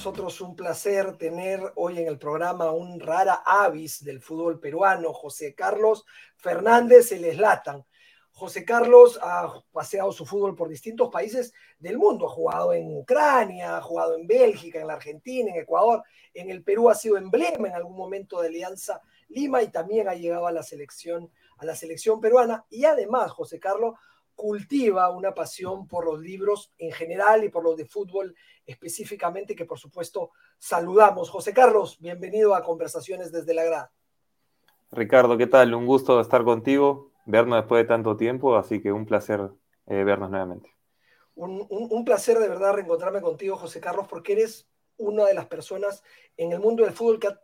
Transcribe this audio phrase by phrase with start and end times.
[0.00, 5.54] Nosotros un placer tener hoy en el programa un rara avis del fútbol peruano, José
[5.54, 6.06] Carlos
[6.38, 7.84] Fernández, el Eslatan.
[8.32, 13.76] José Carlos ha paseado su fútbol por distintos países del mundo, ha jugado en Ucrania,
[13.76, 17.68] ha jugado en Bélgica, en la Argentina, en Ecuador, en el Perú ha sido emblema
[17.68, 21.76] en algún momento de Alianza Lima y también ha llegado a la selección, a la
[21.76, 22.64] selección peruana.
[22.70, 23.96] Y además, José Carlos
[24.34, 28.34] cultiva una pasión por los libros en general y por los de fútbol
[28.66, 31.30] específicamente, que por supuesto saludamos.
[31.30, 33.92] José Carlos, bienvenido a Conversaciones desde la Grada.
[34.92, 35.74] Ricardo, ¿qué tal?
[35.74, 39.50] Un gusto estar contigo, vernos después de tanto tiempo, así que un placer
[39.86, 40.70] eh, vernos nuevamente.
[41.34, 46.02] un, placer de verdad reencontrarme contigo, José Carlos, porque eres una de las personas
[46.36, 47.40] en el mundo del fútbol que ha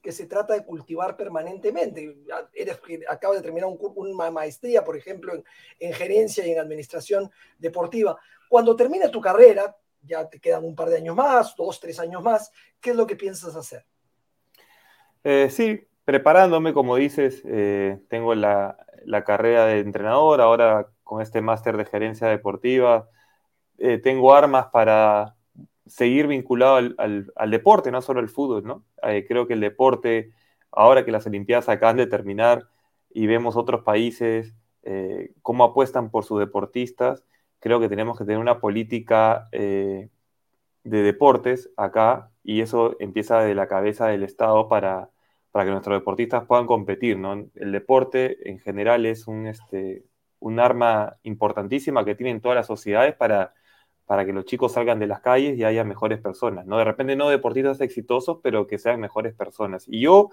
[0.00, 2.16] que se trata de cultivar permanentemente.
[2.54, 5.32] Eres, de terminar una maestría, por ejemplo,
[5.78, 8.16] en, gerencia y en administración deportiva.
[8.48, 12.22] Cuando termine tu carrera, ya te quedan un par de años más, dos, tres años
[12.22, 13.84] más, ¿qué es lo que piensas hacer?
[15.24, 18.76] Eh, sí, preparándome, como dices, eh, tengo la,
[19.26, 23.08] carrera de entrenador, ahora con este máster de gerencia deportiva,
[23.78, 25.37] eh, tengo armas para
[25.88, 28.84] seguir vinculado al, deporte, no solo al fútbol, ¿no?
[29.02, 30.32] Eh, creo que el deporte,
[30.70, 32.68] ahora que las Olimpiadas acaban de terminar
[33.10, 37.24] y vemos otros países eh, cómo apuestan por sus deportistas,
[37.60, 40.08] creo que tenemos que tener una política eh,
[40.84, 45.10] de deportes acá y eso empieza de la cabeza del Estado para,
[45.50, 47.32] para que nuestros deportistas puedan competir, ¿no?
[47.54, 50.04] El deporte en general es un, este,
[50.40, 53.54] un arma importantísima que tienen todas las sociedades para
[54.08, 56.78] para que los chicos salgan de las calles y haya mejores personas, ¿no?
[56.78, 59.84] De repente no deportistas exitosos, pero que sean mejores personas.
[59.86, 60.30] Y yo,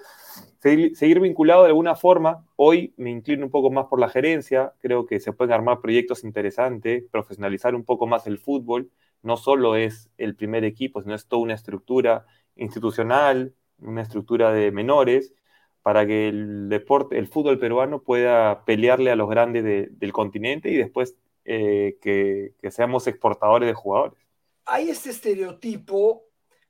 [0.61, 5.05] seguir, vinculado de alguna forma, hoy me inclino un poco más por la gerencia, creo
[5.05, 8.91] que se pueden armar proyectos interesantes, profesionalizar un poco más el fútbol,
[9.21, 12.25] no solo es el primer equipo, sino es toda una estructura
[12.55, 15.33] institucional, una estructura de menores,
[15.81, 20.77] para que el deporte, el fútbol peruano pueda pelearle a los grandes del continente y
[20.77, 24.19] después eh, que, seamos exportadores de jugadores.
[24.65, 26.25] Hay este estereotipo,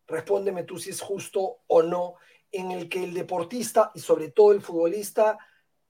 [0.06, 2.16] respóndeme tú si es justo o no,
[2.52, 5.38] en el que el deportista y sobre todo el futbolista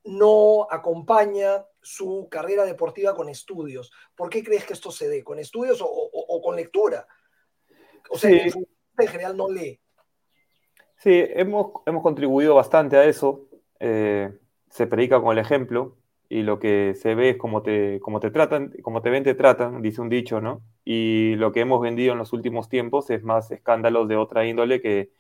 [0.04, 3.92] no acompaña su carrera deportiva con estudios.
[4.16, 5.24] ¿Por qué crees que esto se dé?
[5.24, 7.08] ¿Con estudios o, con lectura?
[8.12, 9.80] O sea, el futbolista en general no lee.
[10.98, 13.48] Sí, hemos, hemos contribuido bastante a eso.
[13.80, 14.32] Eh,
[14.70, 15.98] se predica con el ejemplo
[16.30, 19.36] y lo que se ve es como te, como te tratan, como te ven, te
[19.36, 20.64] tratan, dice un dicho, ¿no?
[20.84, 24.82] Y lo que hemos vendido en los últimos tiempos es más escándalos de otra índole
[24.82, 25.12] que,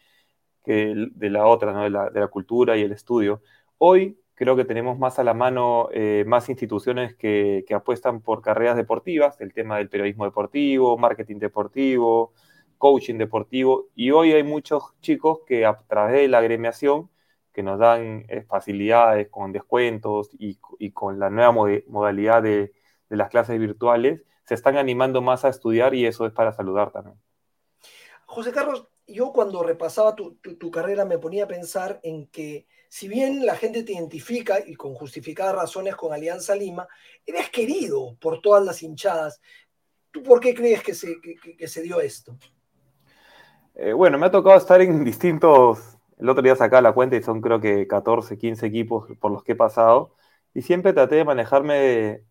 [0.64, 1.84] que de la otra, ¿no?
[1.84, 3.42] De la, de la, cultura y el estudio.
[3.78, 8.42] Hoy creo que tenemos más a la mano eh, más instituciones que, que, apuestan por
[8.42, 12.34] carreras deportivas, el tema del periodismo deportivo, marketing deportivo,
[12.78, 17.10] coaching deportivo, y hoy hay muchos chicos que a través de la agremiación
[17.56, 20.60] que nos dan eh, facilidades con descuentos y,
[20.92, 21.54] con la nueva
[21.88, 22.74] modalidad de,
[23.08, 27.18] las clases virtuales, se están animando más a estudiar y eso es para saludar también.
[28.26, 30.38] José Carlos, yo cuando repasaba tu,
[30.70, 34.94] carrera me ponía a pensar en que si bien la gente te identifica y con
[34.94, 36.86] justificadas razones con Alianza Lima,
[37.26, 39.40] eres querido por todas las hinchadas.
[40.12, 41.16] ¿Tú por qué crees que se,
[41.66, 42.38] se dio esto?
[43.76, 47.24] Eh, bueno, me ha tocado estar en distintos el otro día sacaba la cuenta y
[47.24, 50.14] son creo que 14, 15 equipos por los que he pasado.
[50.54, 51.76] Y siempre traté de manejarme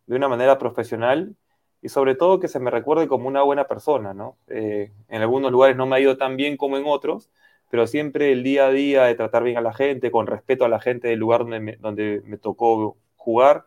[0.06, 1.36] de, una manera profesional
[1.82, 4.38] y sobre todo que se me recuerde como una buena persona, ¿no?
[4.48, 7.30] Eh, en algunos lugares no me ha ido tan bien como en otros,
[7.70, 10.68] pero siempre el día a día de tratar bien a la gente, con respeto a
[10.68, 13.66] la gente del lugar donde me, donde me tocó jugar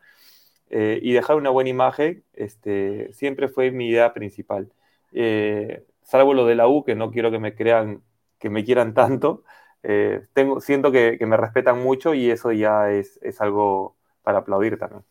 [0.70, 4.72] eh, y dejar una buena imagen, este, siempre fue mi idea principal.
[5.14, 8.02] Eh, salvo lo de la U, que no quiero que me crean,
[8.40, 9.44] que me quieran tanto,
[9.90, 15.06] eh, tengo, siento que, me respetan mucho y eso ya es, algo para aplaudir también.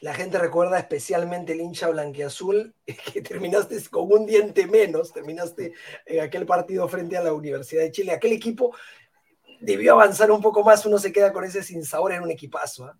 [0.00, 2.74] La gente recuerda especialmente el hincha blanquiazul,
[3.14, 5.72] que terminaste con un diente menos, terminaste
[6.04, 8.12] en aquel partido frente a la Universidad de Chile.
[8.12, 8.76] Aquel equipo
[9.62, 12.84] debió avanzar un poco más, uno se queda con ese sin sabor en un equipazo,
[12.84, 12.98] ¿ah?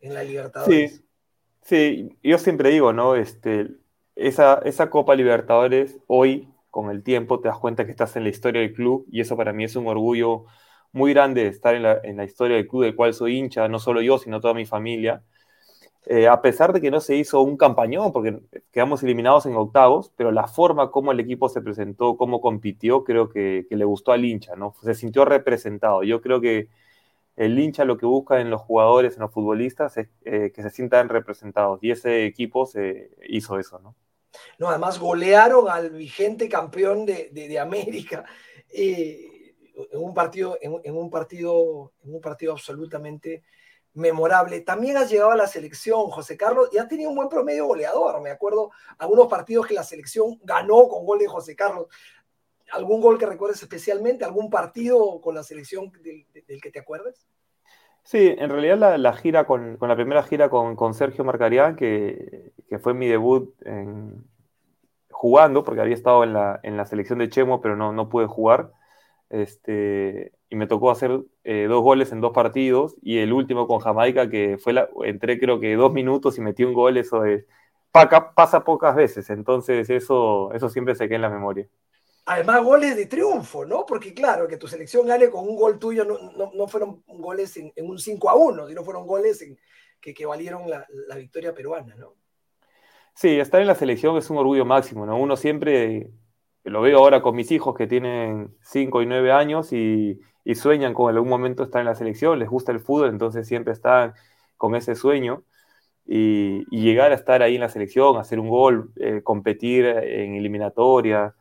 [0.00, 0.92] en la Libertadores.
[0.92, 1.04] Sí,
[1.62, 3.16] sí, yo siempre digo, ¿no?
[3.16, 3.70] Este,
[4.14, 8.30] esa, esa Copa Libertadores hoy con el tiempo te das cuenta que estás en la
[8.30, 10.46] historia del club y eso para mí es un orgullo
[10.90, 14.18] muy grande estar en la, historia del club del cual soy hincha, no solo yo,
[14.18, 15.22] sino toda mi familia.
[16.06, 18.40] Eh, a pesar de que no se hizo un campañón, porque
[18.72, 23.28] quedamos eliminados en octavos, pero la forma como el equipo se presentó, cómo compitió, creo
[23.28, 24.74] que, le gustó al hincha, ¿no?
[24.82, 26.02] Se sintió representado.
[26.02, 26.68] Yo creo que
[27.36, 30.70] el hincha lo que busca en los jugadores, en los futbolistas, es eh, que se
[30.70, 33.94] sientan representados, y ese equipo se hizo eso, ¿no?
[34.58, 38.24] No, además golearon al vigente campeón de, América
[38.72, 39.54] eh,
[39.92, 43.42] en un partido, en un partido, en un partido absolutamente
[43.94, 44.60] memorable.
[44.60, 48.20] También has llegado a la selección, José Carlos, y has tenido un buen promedio goleador.
[48.20, 51.86] Me acuerdo algunos partidos que la selección ganó con gol de José Carlos.
[52.72, 54.24] ¿Algún gol que recuerdes especialmente?
[54.24, 56.26] ¿Algún partido con la selección del,
[56.60, 57.26] que te acuerdes?
[58.04, 63.08] Sí, en realidad la, gira con, la primera gira con, Sergio Marcarián, que, fue mi
[63.08, 63.54] debut
[65.10, 68.26] jugando, porque había estado en la, en la selección de Chemo, pero no, no pude
[68.26, 68.72] jugar.
[69.30, 73.80] Este, y me tocó hacer eh, dos goles en dos partidos y el último con
[73.80, 77.44] Jamaica que fue la, entré creo que dos minutos y metí un gol, eso es,
[77.90, 81.66] pasa pocas veces, entonces eso, eso siempre se queda en la memoria.
[82.26, 83.84] Además, goles de triunfo, ¿no?
[83.84, 87.72] Porque claro, que tu selección gane con un gol tuyo no, no, fueron goles en,
[87.76, 89.58] un 5 a 1, sino fueron goles en,
[90.00, 92.14] que, que, valieron la, la victoria peruana, ¿no?
[93.14, 95.18] Sí, estar en la selección es un orgullo máximo, ¿no?
[95.18, 96.10] Uno siempre,
[96.64, 100.94] lo veo ahora con mis hijos que tienen 5 y 9 años y, y sueñan
[100.94, 104.14] con algún momento estar en la selección, les gusta el fútbol, entonces siempre están
[104.56, 105.44] con ese sueño.
[106.06, 111.34] Y, llegar a estar ahí en la selección, hacer un gol, eh, competir en eliminatoria,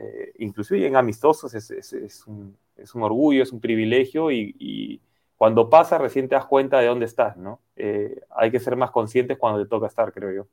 [0.00, 4.54] eh, inclusive en amistosos, es, es, es, un, es, un, orgullo, es un privilegio y,
[4.58, 5.00] y,
[5.36, 7.60] cuando pasa recién te das cuenta de dónde estás, ¿no?
[7.76, 10.48] Eh, hay que ser más conscientes cuando te toca estar, creo yo.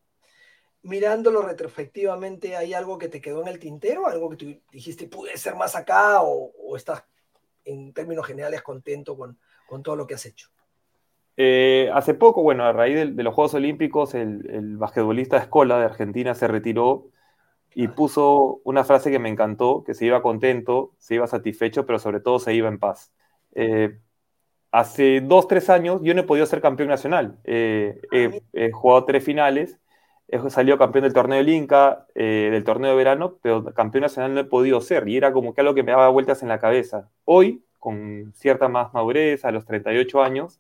[0.83, 4.05] Mirándolo retrospectivamente, ¿hay algo que te quedó en el tintero?
[4.05, 7.03] ¿Algo que tú dijiste, pude ser más acá o, o estás
[7.65, 9.37] en términos generales contento con,
[9.67, 10.49] con todo lo que has hecho?
[11.37, 15.85] Eh, hace poco, bueno, a raíz de, los Juegos Olímpicos, el, el, basquetbolista Escola de
[15.85, 17.09] Argentina se retiró
[17.75, 21.99] y puso una frase que me encantó, que se iba contento, se iba satisfecho, pero
[21.99, 23.11] sobre todo se iba en paz.
[23.53, 23.99] Eh,
[24.71, 27.37] hace dos, tres años yo no he podido ser campeón nacional.
[27.43, 29.77] Eh, he, he, jugado tres finales
[30.27, 34.33] he salido campeón del torneo del Inca, eh, del torneo de verano, pero campeón nacional
[34.33, 36.59] no he podido ser y era como que algo que me daba vueltas en la
[36.59, 37.09] cabeza.
[37.25, 40.59] Hoy, con cierta más madurez, a los 38 años,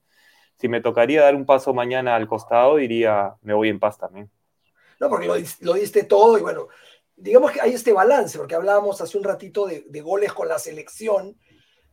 [0.57, 4.29] si me tocaría dar un paso mañana al costado, diría, me voy en paz también.
[4.99, 5.27] No, porque
[5.61, 6.67] lo, diste todo y bueno,
[7.15, 11.39] digamos que hay este balance, porque hablábamos hace un ratito de, goles con la selección,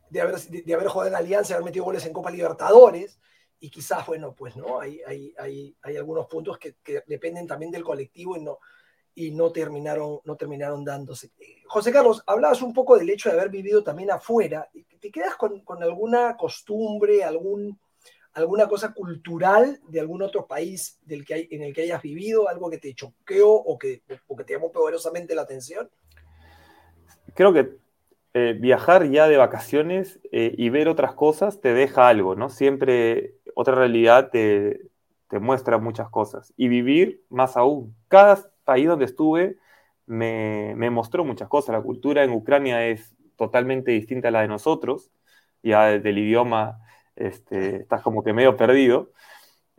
[0.09, 3.19] de haber, de haber jugado en Alianza, haber metido goles en Copa Libertadores,
[3.59, 7.71] y quizás, bueno, pues no, hay, hay, hay, hay algunos puntos que, que, dependen también
[7.71, 8.59] del colectivo y no,
[9.15, 11.31] y no terminaron, no terminaron dándose.
[11.67, 14.69] José Carlos, hablabas un poco del hecho de haber vivido también afuera.
[14.99, 17.79] ¿Te quedas con alguna costumbre, algún,
[18.33, 22.49] alguna cosa cultural de algún otro país del que hay, en el que hayas vivido,
[22.49, 25.89] algo que te choqueó o que, o que te llamó poderosamente la atención?
[27.35, 27.77] Creo que
[28.33, 32.49] eh, viajar ya de vacaciones eh, y ver otras cosas te deja algo, ¿no?
[32.49, 34.89] Siempre otra realidad te,
[35.29, 36.53] te, muestra muchas cosas.
[36.57, 37.95] Y vivir más aún.
[38.07, 39.57] Cada país donde estuve
[40.07, 41.73] me, me, mostró muchas cosas.
[41.73, 45.11] La cultura en Ucrania es totalmente distinta a la de nosotros.
[45.61, 46.79] Ya del idioma
[47.15, 49.11] este, estás como que medio perdido.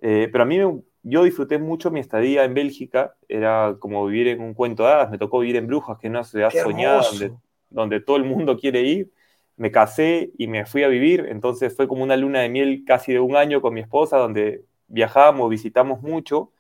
[0.01, 0.59] Eh, pero a mí
[1.03, 3.17] yo disfruté mucho mi estadía en Bélgica.
[3.29, 5.11] Era como vivir en un cuento de hadas.
[5.11, 7.33] Me tocó vivir en Brujas, que es una ciudad soñada donde
[7.75, 9.13] donde todo el mundo quiere ir.
[9.57, 13.13] Me casé y me fui a vivir, entonces fue como una luna de miel casi
[13.13, 16.53] de un año con mi esposa, donde viajamos, visitamos mucho.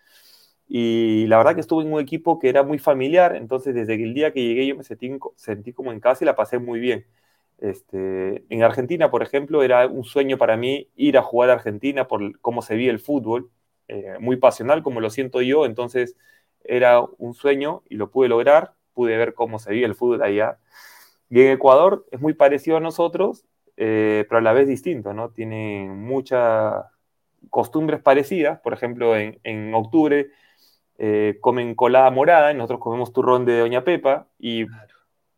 [0.68, 4.14] Y la verdad que estuve en un equipo que era muy familiar, entonces desde el
[4.14, 7.04] día que llegué yo me sentí, sentí como en casa y la pasé muy bien.
[7.58, 12.06] Este, en Argentina, por ejemplo, era un sueño para mí ir a jugar a Argentina
[12.08, 13.50] por cómo se vive el fútbol,
[13.88, 16.16] eh, muy pasional como lo siento yo, entonces
[16.64, 20.58] era un sueño y lo pude lograr, pude ver cómo se vive el fútbol allá.
[21.30, 23.44] Y en Ecuador es muy parecido a nosotros,
[23.76, 25.30] eh, pero a la vez distinto, ¿no?
[25.30, 26.84] Tiene muchas
[27.50, 30.30] costumbres parecidas, por ejemplo, en, en octubre
[30.98, 34.66] eh, comen colada morada nosotros comemos turrón de Doña Pepa y,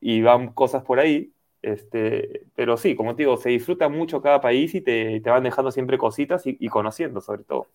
[0.00, 1.32] y van cosas por ahí.
[1.62, 5.42] Este, pero sí, como te digo, se disfruta mucho cada país y te, te van
[5.42, 7.68] dejando siempre cositas y, conociendo sobre todo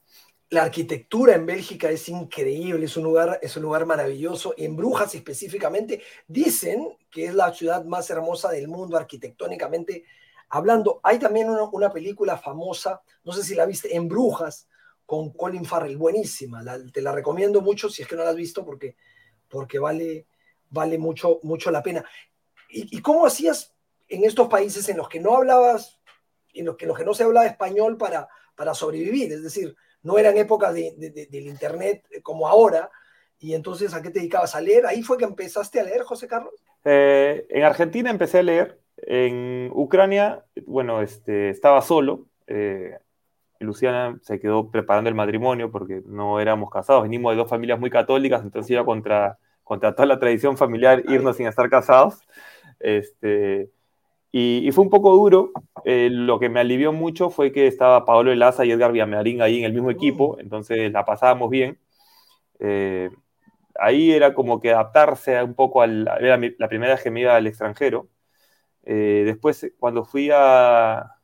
[0.51, 4.53] la arquitectura en Bélgica es increíble, es un lugar, es un lugar maravilloso.
[4.57, 10.03] En Brujas específicamente dicen que es la ciudad más hermosa del mundo arquitectónicamente
[10.49, 10.99] hablando.
[11.03, 14.67] Hay también una, una película famosa, no sé si la viste, en Brujas,
[15.05, 16.63] con Colin Farrell, buenísima.
[16.93, 18.95] Te la recomiendo mucho si es que no la has visto porque,
[19.49, 20.27] porque vale,
[20.69, 22.05] vale mucho, mucho la pena.
[22.73, 23.75] ¿Y, cómo hacías
[24.07, 25.99] en estos países en los que no hablabas,
[26.53, 29.31] en los que, los que no se hablaba español para, para sobrevivir?
[29.33, 32.89] Es decir, no eran épocas del Internet como ahora,
[33.41, 34.85] y entonces, ¿a qué te dedicabas a leer?
[34.85, 36.53] ¿Ahí fue que empezaste a leer, José Carlos?
[36.85, 38.79] Eh, en Argentina empecé a leer.
[38.97, 42.27] En Ucrania, bueno, este, estaba solo.
[42.45, 42.99] Eh,
[43.59, 47.01] Luciana se quedó preparando el matrimonio porque no éramos casados.
[47.01, 51.37] Venimos de dos familias muy católicas, entonces iba contra, contra toda la tradición familiar irnos
[51.37, 52.19] sin estar casados.
[52.83, 53.69] Este,
[54.31, 55.51] y, fue un poco duro.
[55.85, 59.59] Eh, lo que me alivió mucho fue que estaba Paolo Elaza y Edgar Villamarín ahí
[59.59, 61.79] en el mismo equipo, entonces la pasábamos bien
[63.79, 66.19] ahí era como que adaptarse un poco a la,
[66.57, 68.09] la primera vez que me iba al extranjero.
[68.83, 71.17] Eh, después, cuando fui a,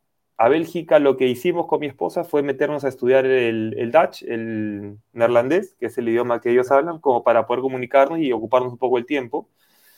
[0.50, 5.76] Bélgica, lo que hicimos con mi esposa fue meternos a estudiar el, Dutch, el neerlandés,
[5.80, 9.00] que es el idioma que ellos hablan, como para poder comunicarnos y ocuparnos un poco
[9.00, 9.50] el tiempo.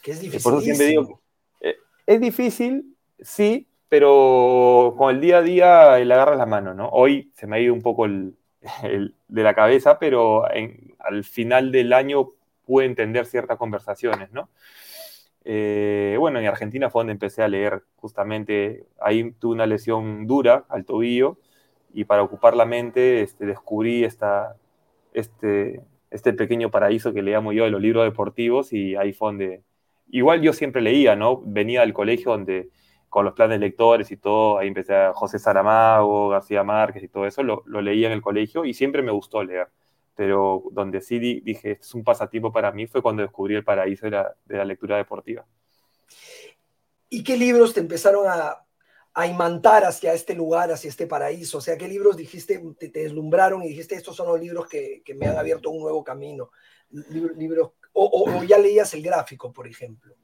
[0.02, 0.44] Que es difícil.
[0.44, 1.06] Por eh,
[2.10, 6.90] es difícil, sí, pero con el día a día le agarras la mano, ¿no?
[6.90, 8.36] Hoy se me ha ido un poco el,
[9.28, 12.32] de la cabeza, pero al final del año
[12.66, 14.50] pude entender ciertas conversaciones, ¿no?
[15.46, 20.66] Eh, bueno, en Argentina fue donde empecé a leer, justamente ahí tuve una lesión dura
[20.68, 21.38] al tobillo
[21.94, 24.56] y para ocupar la mente este, descubrí esta,
[25.14, 29.64] este, este pequeño paraíso que leíamos yo de los libros deportivos y ahí fue donde,
[30.10, 31.42] igual yo siempre leía, ¿no?
[31.46, 32.70] Venía del colegio donde
[33.10, 37.26] con los planes lectores y todo, ahí empecé a José Saramago, García Márquez y todo
[37.26, 39.68] eso, lo, lo leía en el colegio y siempre me gustó leer
[40.20, 44.06] pero donde sí dije, esto es un pasatiempo para mí, fue cuando descubrí el paraíso
[44.06, 44.12] de
[44.58, 45.46] la, lectura deportiva.
[47.08, 48.66] ¿Y qué libros te empezaron a,
[49.26, 51.60] imantar hacia este lugar, hacia este paraíso?
[51.60, 55.26] O sea, ¿qué libros dijiste, te, deslumbraron y dijiste, estos son los libros que, me
[55.26, 56.52] han abierto un nuevo camino?
[56.90, 60.16] Libros, o, ya leías el gráfico, por ejemplo.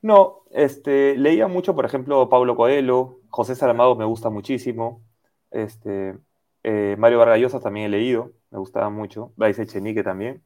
[0.00, 5.02] No, este, leía mucho, por ejemplo, Pablo Coelho, José Saramago me gusta muchísimo,
[5.50, 6.16] este,
[6.62, 10.44] eh, Mario Vargallosa también he leído, me gustaba mucho, Blaise Echenique también.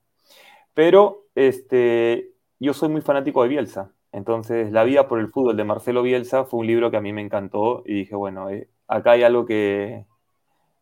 [0.74, 3.92] Pero este, yo soy muy fanático de Bielsa.
[4.12, 7.12] Entonces, La vida por el fútbol de Marcelo Bielsa fue un libro que a mí
[7.12, 10.06] me encantó y dije, bueno, eh, acá hay algo que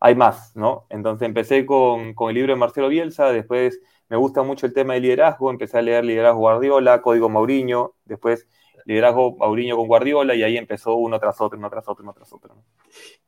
[0.01, 0.87] hay más, ¿no?
[0.91, 3.81] Entonces empecé con, con, el libro de Marcelo Bielsa, después
[4.11, 8.47] me gusta mucho el tema de liderazgo, empecé a leer Liderazgo Guardiola, Código Mauriño, después
[8.85, 12.31] Liderazgo Mauriño con Guardiola y ahí empezó uno tras otro, uno tras otro, uno tras
[12.33, 12.57] otro.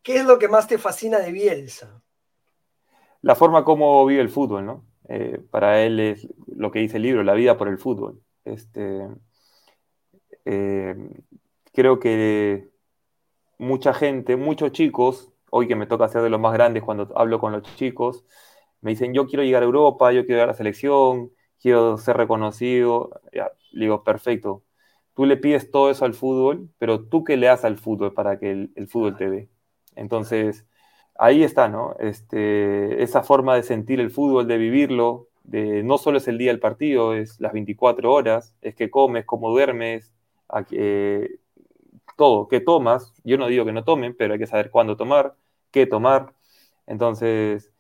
[0.03, 2.03] ¿Qué es lo que más te fascina de Bielsa?
[3.23, 4.85] la forma como vive el fútbol, ¿no?
[5.09, 8.21] Eh, para él es lo que dice el libro, la vida por el fútbol.
[8.45, 9.09] Este,
[10.45, 10.97] eh,
[11.73, 12.69] creo que
[13.59, 17.39] mucha gente, muchos chicos, hoy que me toca ser de los más grandes cuando hablo
[17.39, 18.25] con los chicos,
[18.83, 22.17] me dicen, yo quiero llegar a Europa, yo quiero llegar a la selección, quiero ser
[22.19, 23.11] reconocido.
[23.33, 24.65] Ya, digo, perfecto.
[25.15, 28.39] Tú le pides todo eso al fútbol, pero tú qué le das al fútbol para
[28.39, 29.51] que el, el fútbol te dé.
[29.97, 30.67] Entonces,
[31.17, 31.95] ahí está, ¿no?
[32.01, 36.51] Este, esa forma de sentir el fútbol, de vivirlo, de no solo es el día
[36.51, 40.13] del partido, es las 24 horas, es que comes, cómo duermes,
[42.17, 43.13] todo, qué tomas.
[43.25, 45.37] Yo no digo que no tomen, pero hay que saber cuándo tomar,
[45.71, 46.35] qué tomar.
[46.87, 47.72] Entonces,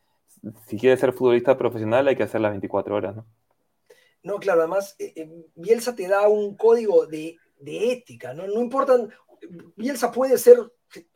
[0.66, 3.26] si quieres ser futbolista profesional, hay que hacer las 24 horas, ¿no?
[4.22, 8.46] No, claro, además, eh, eh, Bielsa te da un código de, ética, ¿no?
[8.46, 8.96] No importa,
[9.76, 10.58] Bielsa puede ser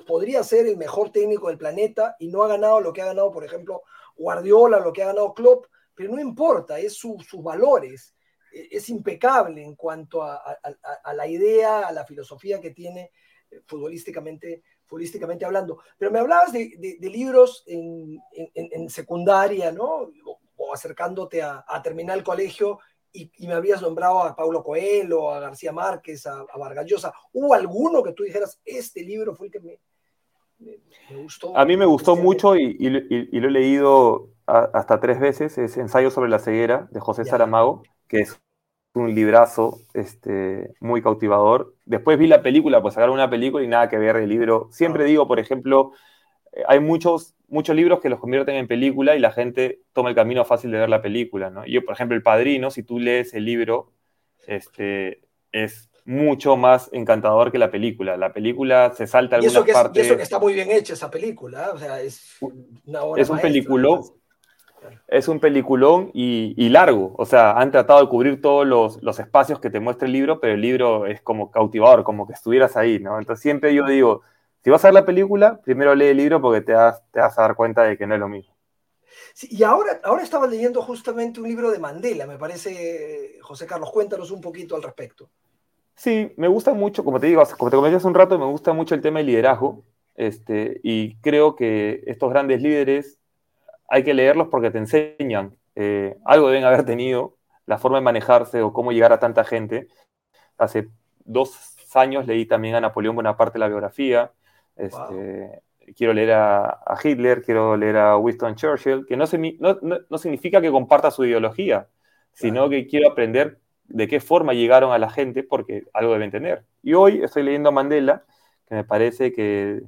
[0.06, 3.30] podría ser el mejor técnico del planeta y no ha ganado lo que ha ganado,
[3.30, 3.82] por ejemplo,
[4.16, 8.14] Guardiola, lo que ha ganado Klopp, pero no importa, es sus valores,
[8.52, 10.58] e, es impecable en cuanto a,
[11.14, 13.10] la idea, a la filosofía que tiene
[13.50, 15.78] eh, futbolísticamente, futbolísticamente hablando.
[15.98, 20.10] Pero me hablabas de, libros en, secundaria, ¿no?
[20.56, 22.78] O, acercándote a, terminar el colegio
[23.12, 27.12] y, me habías nombrado a Paulo Coelho, a García Márquez, a, a Vargas Llosa.
[27.32, 29.78] ¿Hubo alguno que tú dijeras, este libro fue el que me,
[31.16, 31.56] gustó?
[31.56, 35.58] A mí me gustó mucho y, lo he leído hasta tres veces.
[35.58, 38.40] Es Ensayo sobre la ceguera de José Saramago, que es
[38.96, 41.74] un librazo este, muy cautivador.
[41.84, 44.68] Después vi la película, pues sacaron una película y nada que ver el libro.
[44.72, 45.06] Siempre ah.
[45.06, 45.92] digo, por ejemplo,
[46.52, 50.14] eh, hay muchos muchos libros que los convierten en película y la gente toma el
[50.14, 51.64] camino fácil de ver la película, ¿no?
[51.66, 53.92] Yo, por ejemplo, El Padrino, si tú lees el libro,
[54.46, 55.20] este,
[55.52, 58.16] es mucho más encantador que la película.
[58.16, 60.02] La película se salta algunas y partes.
[60.02, 63.30] Y eso que está muy bien hecha esa película, o sea, es una obra Es
[63.30, 64.02] un peliculón.
[65.08, 69.60] Es un peliculón y, largo, o sea, han tratado de cubrir todos los, los, espacios
[69.60, 72.98] que te muestra el libro, pero el libro es como cautivador, como que estuvieras ahí,
[72.98, 73.18] ¿no?
[73.18, 74.22] Entonces siempre yo digo,
[74.62, 77.38] si vas a ver la película, primero lee el libro porque te vas, te vas
[77.38, 78.54] a dar cuenta de que no es lo mismo.
[79.42, 84.30] y ahora, ahora estaba leyendo justamente un libro de Mandela, me parece, José Carlos, cuéntanos
[84.30, 85.30] un poquito al respecto.
[85.94, 88.72] Sí, me gusta mucho, como te digo, como te comenté hace un rato, me gusta
[88.72, 89.84] mucho el tema del liderazgo,
[90.16, 93.18] este, y creo que estos grandes líderes
[93.88, 98.62] hay que leerlos porque te enseñan, eh, algo deben haber tenido, la forma de manejarse
[98.62, 99.88] o cómo llegar a tanta gente.
[100.56, 100.88] Hace
[101.24, 104.32] dos años leí también a Napoleón Bonaparte la biografía,
[104.76, 105.62] este,
[105.96, 109.24] quiero leer a, Hitler, quiero leer a Winston Churchill, que no,
[110.10, 111.88] no, significa que comparta su ideología,
[112.32, 116.64] sino que quiero aprender de qué forma llegaron a la gente, porque algo deben tener.
[116.82, 118.24] Y hoy estoy leyendo a Mandela,
[118.66, 119.82] que me parece que,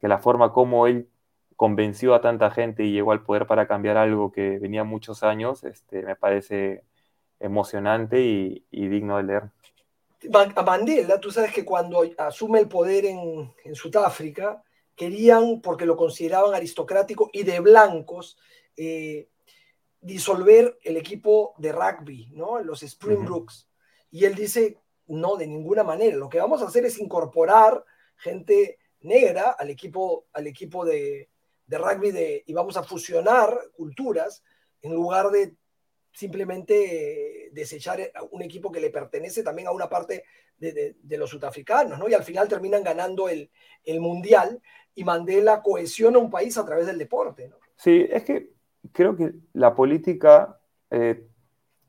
[0.00, 1.08] que la forma como él
[1.56, 5.64] convenció a tanta gente y llegó al poder para cambiar algo que venía muchos años,
[5.64, 6.84] este, me parece
[7.40, 9.42] emocionante y, y digno de leer.
[10.56, 14.62] A Mandela, tú sabes que cuando asume el poder en, en Sudáfrica,
[14.94, 18.38] querían, porque lo consideraban aristocrático y de blancos,
[18.76, 19.28] eh,
[20.00, 22.60] disolver el equipo de rugby, ¿no?
[22.60, 23.68] Los Springbrooks.
[24.10, 26.16] Y él dice, no, de ninguna manera.
[26.16, 27.84] Lo que vamos a hacer es incorporar
[28.16, 31.28] gente negra al equipo, al equipo de,
[31.68, 34.42] rugby de, y vamos a fusionar culturas
[34.82, 35.56] en lugar de
[36.12, 40.24] simplemente desechar un equipo que le pertenece también a una parte
[40.58, 42.08] de, los sudafricanos, ¿no?
[42.08, 43.50] Y al final terminan ganando el,
[43.84, 44.62] el mundial
[44.94, 47.52] y Mandela cohesiona un país a través del deporte.
[47.76, 48.50] Sí, es que
[48.92, 50.58] creo que la política
[50.90, 51.26] eh,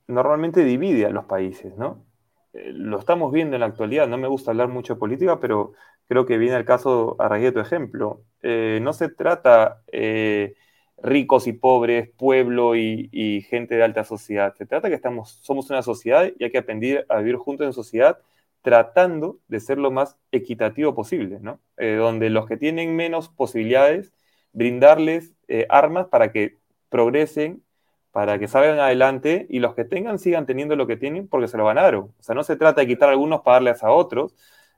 [0.07, 2.05] normalmente divide a los países, ¿no?
[2.53, 5.73] Eh, lo estamos viendo en la actualidad, no me gusta hablar mucho de política, pero
[6.07, 8.23] creo que viene el caso a raíz de tu ejemplo.
[8.41, 9.81] Eh, no se trata
[10.99, 14.55] ricos y pobres, pueblo y, y, gente de alta sociedad.
[14.57, 17.73] Se trata que estamos, somos una sociedad y hay que aprender a vivir juntos en
[17.73, 18.17] sociedad
[18.67, 21.61] tratando de ser lo más equitativo posible, ¿no?
[21.77, 24.11] Eh, donde los que tienen menos posibilidades,
[24.51, 26.57] brindarles eh, armas para que
[26.89, 27.63] progresen,
[28.11, 31.57] para que salgan adelante y los que tengan sigan teniendo lo que tienen porque se
[31.57, 32.13] lo ganaron.
[32.19, 34.35] O sea, no se trata de quitar a algunos para darles a otros,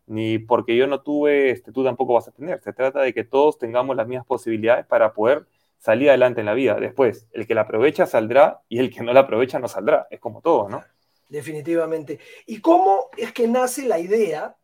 [0.10, 2.62] ni porque yo no tuve, este, tú tampoco vas a tener.
[2.62, 5.46] Se trata de que todos tengamos las mismas posibilidades para poder
[5.78, 6.76] salir adelante en la vida.
[6.80, 10.08] Después, el que la aprovecha saldrá y el que no la aprovecha no saldrá.
[10.12, 10.84] Es como todo, ¿no?
[11.30, 12.20] definitivamente.
[12.46, 14.58] ¿Y cómo es que nace la idea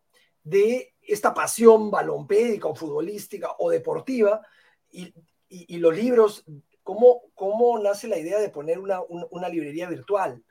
[0.43, 4.41] de esta pasión balompédica o futbolística o deportiva
[4.91, 5.13] y,
[5.78, 6.43] los libros?
[6.84, 10.43] ¿cómo, ¿Cómo nace la idea de poner una, librería virtual?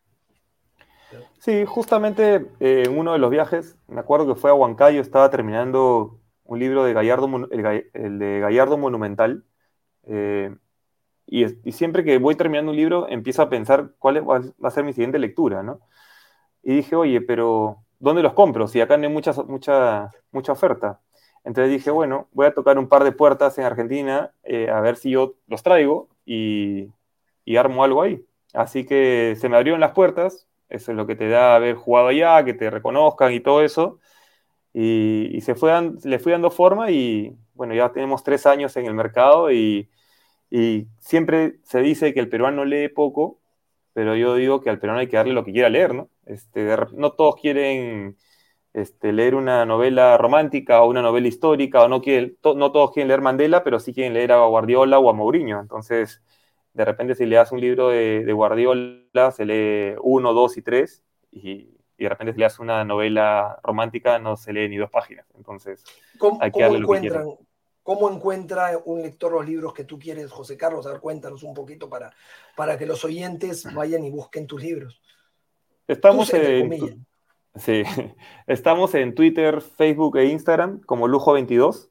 [1.39, 5.31] Sí, justamente eh, en uno de los viajes, me acuerdo que fue a Huancayo, estaba
[5.31, 9.45] terminando un libro de Gallardo, el, de Gallardo Monumental,
[10.07, 10.55] eh,
[11.27, 14.93] y, siempre que voy terminando un libro empiezo a pensar cuál va a ser mi
[14.93, 15.81] siguiente lectura, ¿no?
[16.63, 18.69] Y dije, oye, pero ¿dónde los compro?
[18.69, 21.01] Si acá no hay mucha, mucha, mucha oferta.
[21.45, 24.97] Entonces dije, bueno, voy a tocar un par de puertas en Argentina, eh, a ver
[24.97, 26.91] si yo los traigo y,
[27.45, 28.25] y, armo algo ahí.
[28.55, 32.09] Así que se me abrieron las puertas, eso es lo que te da haber jugado
[32.09, 34.01] allá, que te reconozcan y todo eso.
[34.73, 35.73] Y, se fue,
[36.05, 39.91] le fui dando forma y bueno, ya tenemos tres años en el mercado y,
[40.51, 43.41] y siempre se dice que el peruano lee poco,
[43.93, 46.11] pero yo digo que al peruano hay que darle lo que quiera leer, ¿no?
[46.27, 48.17] Este, no todos quieren
[48.73, 53.09] este, leer una novela romántica o una novela histórica, o no, quieren, no todos quieren
[53.09, 55.61] leer Mandela, pero sí quieren leer a Guardiola o a Mourinho.
[55.61, 56.23] Entonces,
[56.75, 61.03] de repente si le das un libro de, Guardiola, se lee uno, dos y tres,
[61.31, 65.27] y, de repente si le das una novela romántica, no se lee ni dos páginas.
[65.37, 65.85] Entonces,
[66.41, 67.39] hay que darle lo que
[67.85, 70.87] ¿Cómo encuentra un lector los libros que tú quieres, José Carlos?
[70.87, 72.15] A ver, cuéntanos un poquito para,
[72.57, 75.03] para que los oyentes vayan y busquen tus libros.
[75.87, 77.07] Estamos en,
[77.57, 77.83] sí,
[78.47, 81.91] estamos en Twitter, Facebook e Instagram como Lujo22.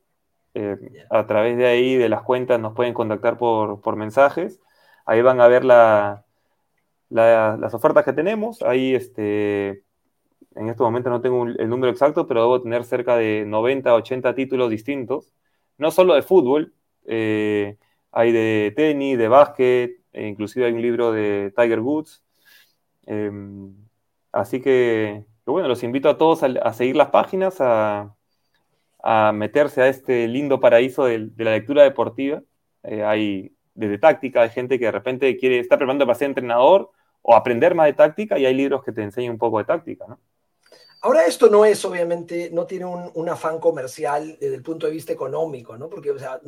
[0.56, 0.78] Eh,
[1.12, 4.60] a través de ahí, de las cuentas, nos pueden contactar por, mensajes.
[5.06, 6.24] Ahí van a ver las
[7.74, 8.62] ofertas que tenemos.
[8.62, 9.84] Ahí, este,
[10.56, 14.36] en este momento no tengo el número exacto, pero debo tener cerca de 90, 80
[14.36, 15.32] títulos distintos
[15.78, 16.74] no solo de fútbol,
[17.06, 17.78] eh,
[18.12, 22.24] hay de tenis, de básquet, e inclusive hay un libro de Tiger Woods.
[23.06, 23.76] Em,
[24.32, 28.16] así que, bueno, los invito a todos a, seguir las páginas, a,
[29.34, 32.42] meterse a este lindo paraíso de, la lectura deportiva.
[32.84, 33.04] Eh,
[33.76, 37.74] desde táctica, hay gente que de repente quiere estar preparando para ser entrenador o aprender
[37.74, 40.20] más de táctica y hay libros que te enseñan un poco de táctica, ¿no?
[41.02, 45.12] Ahora esto no es, obviamente, no tiene un, afán comercial desde el punto de vista
[45.12, 45.90] económico, ¿no?
[45.90, 46.40] Porque, o sea,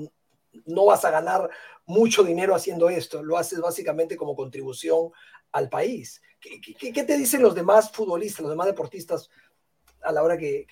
[0.66, 1.50] no vas a ganar
[1.86, 5.12] mucho dinero haciendo esto, lo haces básicamente como contribución
[5.52, 6.22] al país.
[6.40, 9.30] ¿Qué, te dicen los demás futbolistas, los demás deportistas
[10.02, 10.66] a la hora que,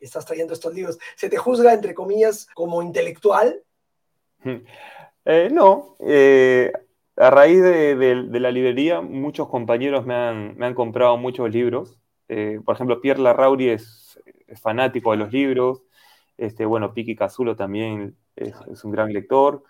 [0.00, 0.98] estás trayendo estos libros?
[1.14, 3.62] ¿Se te juzga, entre comillas, como intelectual?
[5.24, 6.72] Eh, no, eh,
[7.16, 11.98] a raíz de, la librería, muchos compañeros me han, comprado muchos libros.
[12.28, 15.82] Eh, por ejemplo, Pierre Larrauri es, es, fanático de los libros.
[16.38, 19.62] Este, bueno, Piki Cazulo también es, un gran lector.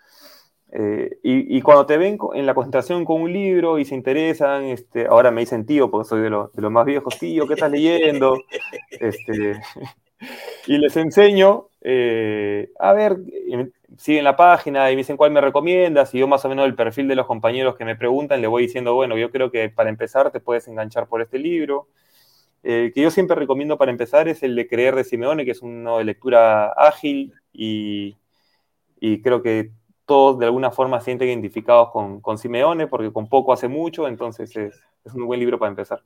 [1.23, 5.31] y, cuando te ven en la concentración con un libro y se interesan, este, ahora
[5.31, 8.37] me dicen tío, porque soy de, los más viejos, tío, ¿qué estás leyendo?
[8.91, 9.59] Este,
[10.67, 11.67] y les enseño,
[12.79, 13.17] a ver,
[13.97, 16.75] siguen la página y me dicen cuál me recomiendas y yo más o menos el
[16.75, 19.89] perfil de los compañeros que me preguntan le voy diciendo, bueno, yo creo que para
[19.89, 21.87] empezar te puedes enganchar por este libro.
[22.63, 25.61] El que yo siempre recomiendo para empezar es el de Creer de Simeone, que es
[25.61, 28.17] uno de lectura ágil y,
[29.23, 29.71] creo que
[30.05, 34.07] todos de alguna forma se sienten identificados con, con Simeone porque con poco hace mucho,
[34.07, 36.03] entonces es, es un buen libro para empezar.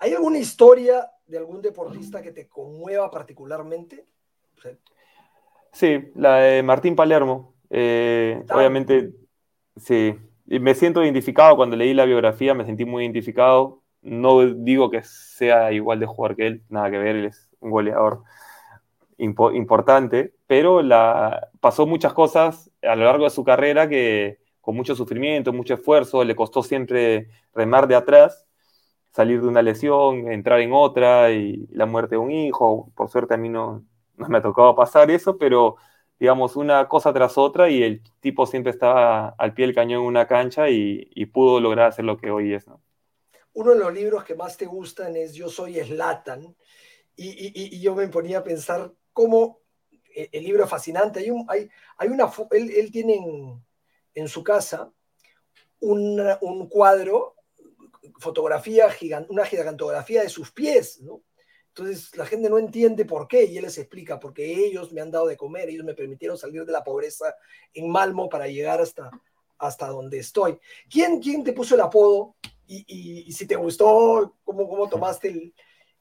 [0.00, 4.04] ¿Hay alguna historia de algún deportista que te conmueva particularmente?
[5.72, 7.54] Sí, la de Martín Palermo.
[7.70, 9.12] Eh, obviamente,
[9.76, 10.14] sí.
[10.46, 13.82] me siento identificado cuando leí la biografía, me sentí muy identificado.
[14.02, 17.70] No digo que sea igual de jugar que él, nada que ver, él es un
[17.70, 18.22] goleador
[19.18, 24.94] importante, pero la, pasó muchas cosas a lo largo de su carrera que con mucho
[24.96, 28.46] sufrimiento, mucho esfuerzo, le costó siempre remar de atrás,
[29.12, 32.90] salir de una lesión, entrar en otra y la muerte de un hijo.
[32.96, 33.84] Por suerte a mí no
[34.28, 35.76] me ha tocado pasar eso, pero
[36.22, 40.06] digamos, una cosa tras otra y el tipo siempre estaba al pie del cañón en
[40.06, 42.68] una cancha y, pudo lograr hacer lo que hoy es.
[42.68, 42.80] ¿no?
[43.54, 46.54] Uno de los libros que más te gustan es Yo soy Slatan
[47.16, 49.62] y, y, yo me ponía a pensar cómo
[50.14, 51.18] eh, el libro es fascinante.
[51.18, 53.60] Hay, hay, hay una, él, él tiene
[54.14, 54.92] en, su casa
[55.80, 57.34] un, un cuadro,
[58.18, 58.86] fotografía,
[59.28, 61.22] una gigantografía de sus pies, ¿no?
[61.74, 65.10] Entonces la gente no entiende por qué y él les explica, porque ellos me han
[65.10, 67.34] dado de comer, ellos me permitieron salir de la pobreza
[67.72, 69.10] en Malmo para llegar hasta,
[69.56, 70.58] hasta donde estoy.
[70.90, 72.34] ¿Quién, quién te puso el apodo?
[72.66, 75.54] Y, si te gustó, ¿cómo, cómo tomaste el,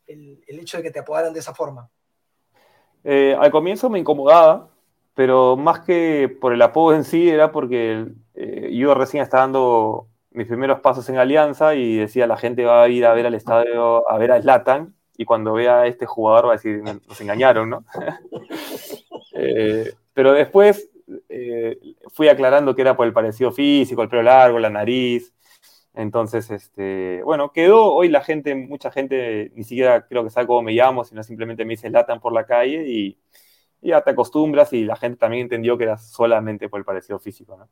[0.08, 1.90] el, hecho de que te apodaran de esa forma?
[3.04, 4.70] Eh, al comienzo me incomodaba,
[5.14, 10.08] pero más que por el apodo en sí, era porque eh, yo recién estaba dando
[10.32, 13.34] mis primeros pasos en Alianza y decía la gente va a ir a ver al
[13.36, 17.22] estadio, a ver a Slatan, y cuando vea a este jugador va a decir, nos
[17.22, 17.86] engañaron, ¿no?
[19.34, 20.90] Eh, pero después
[21.30, 21.80] eh,
[22.14, 25.34] fui aclarando que era por el parecido físico, el pelo largo, la nariz.
[25.94, 27.94] Entonces, este, bueno, quedó.
[27.94, 31.66] Hoy la gente, mucha gente ni siquiera creo que sabe cómo me llamo, sino simplemente
[31.66, 33.18] me dice latan por la calle y,
[33.84, 37.58] ya te acostumbras y la gente también entendió que era solamente por el parecido físico,
[37.58, 37.68] ¿no?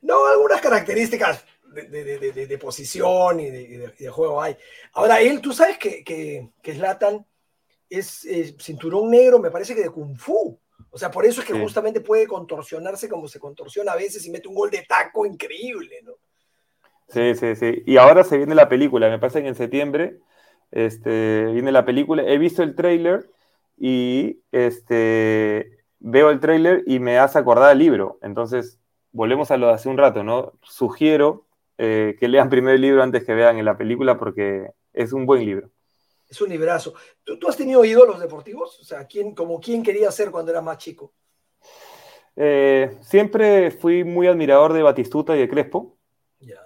[0.00, 4.56] No, algunas características de, posición y de, juego hay.
[4.92, 7.24] Ahora, él, tú sabes que, que, que Zlatan
[7.88, 10.58] es eh, cinturón negro, me parece que de Kung Fu.
[10.90, 14.30] O sea, por eso es que justamente puede contorsionarse como se contorsiona a veces y
[14.30, 16.14] mete un gol de taco increíble, ¿no?
[17.08, 17.82] Sí, sí, sí.
[17.86, 20.18] Y ahora se viene la película, me parece que en septiembre
[20.70, 22.22] este, viene la película.
[22.22, 23.30] He visto el tráiler
[23.76, 28.18] y este, veo el tráiler y me hace acordar el libro.
[28.22, 28.78] Entonces,
[29.12, 30.52] volvemos a lo de hace un rato, ¿no?
[30.62, 31.46] Sugiero
[31.78, 35.24] eh, que lean primero el libro antes que vean en la película porque es un
[35.26, 35.70] buen libro.
[36.28, 36.94] Es un librazo.
[37.24, 38.78] ¿Tú, has tenido ídolos deportivos?
[38.80, 41.14] O sea, ¿quién, como quién quería ser cuando era más chico?
[42.36, 45.96] Eh, siempre fui muy admirador de Batistuta y de Crespo.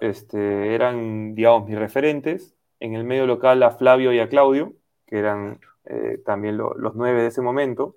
[0.00, 2.56] Este, eran, digamos, mis referentes.
[2.80, 4.74] En el medio local a Flavio y a Claudio,
[5.06, 7.96] que eran eh, también los nueve de ese momento.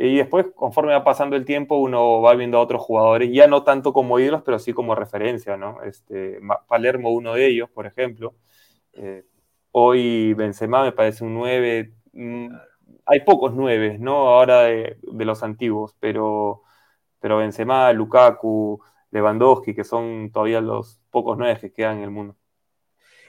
[0.00, 3.64] Y después, conforme va pasando el tiempo, uno va viendo a otros jugadores, ya no
[3.64, 5.82] tanto como ídolos, pero sí como referencia, ¿no?
[5.82, 8.36] Este, Palermo, uno de ellos, por ejemplo.
[8.92, 9.24] Eh,
[9.72, 11.92] hoy Benzema me parece un 9.
[12.12, 12.48] Mm,
[13.06, 14.28] hay pocos 9, ¿no?
[14.28, 16.62] Ahora de, los antiguos, pero,
[17.18, 18.80] pero Benzema, Lukaku,
[19.10, 22.36] Lewandowski, que son todavía los pocos 9 que quedan en el mundo.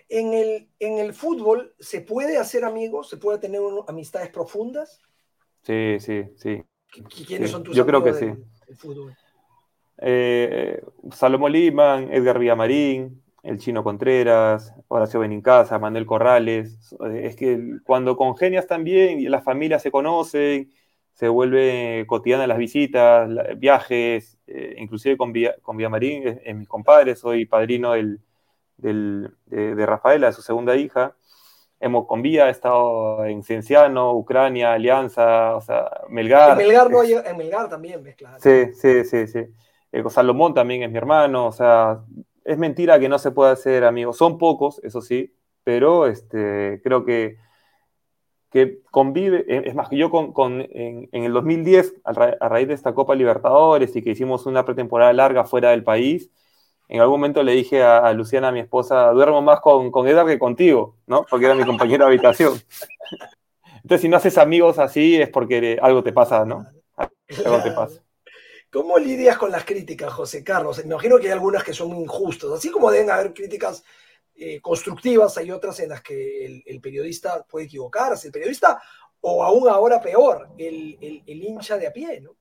[0.08, 3.10] En el, en el fútbol, ¿se puede hacer amigos?
[3.10, 5.02] ¿Se puede tener amistades profundas?
[5.70, 6.64] Sí, sí, sí.
[7.28, 8.26] ¿Quiénes son tus Yo creo que sí.
[8.76, 9.16] fútbol?
[10.00, 16.96] Eh, Salomón Liman, Edgar Villamarín, el Chino Contreras, Horacio Benincasa, Manuel Corrales.
[17.14, 20.72] Es que cuando congenias también y las familias se conocen,
[21.14, 27.46] se vuelve cotidiana las visitas, viajes, eh, inclusive con, con Villamarín, es, mis compadres, soy
[27.46, 28.22] padrino del,
[28.78, 31.16] de, de, Rafaela, su segunda hija
[31.80, 36.52] hemos con Vía, he estado en Cienciano, Ucrania, Alianza, o sea, Melgar.
[36.52, 38.38] En Melgar, no, en Melgar también, ves, claro.
[38.40, 39.40] Sí, sí, sí, sí.
[39.92, 42.00] Eh, Salomón también es mi hermano, o sea,
[42.44, 44.18] es mentira que no se pueda hacer amigos.
[44.18, 47.38] Son pocos, eso sí, pero este, creo que
[48.50, 50.34] que convive, eh, es más, que yo con,
[50.70, 55.44] en, el 2010, a, raíz de esta Copa Libertadores y que hicimos una pretemporada larga
[55.46, 56.32] fuera del país,
[56.90, 60.40] en algún momento le dije a, Luciana, mi esposa, duermo más con, con Edgar que
[60.40, 61.24] contigo, ¿no?
[61.30, 62.60] Porque era mi compañero de habitación.
[63.84, 66.66] Entonces, si no haces amigos así, es porque algo te pasa, ¿no?
[66.98, 68.02] Algo te pasa.
[68.72, 70.80] ¿Cómo lidias con las críticas, José Carlos?
[70.80, 73.84] Me imagino que hay algunas que son injustas, así como deben haber críticas
[74.36, 78.82] eh, constructivas, hay otras en las que el, periodista puede equivocarse, el periodista,
[79.22, 82.36] o aún ahora peor, el, hincha de a pie, ¿no?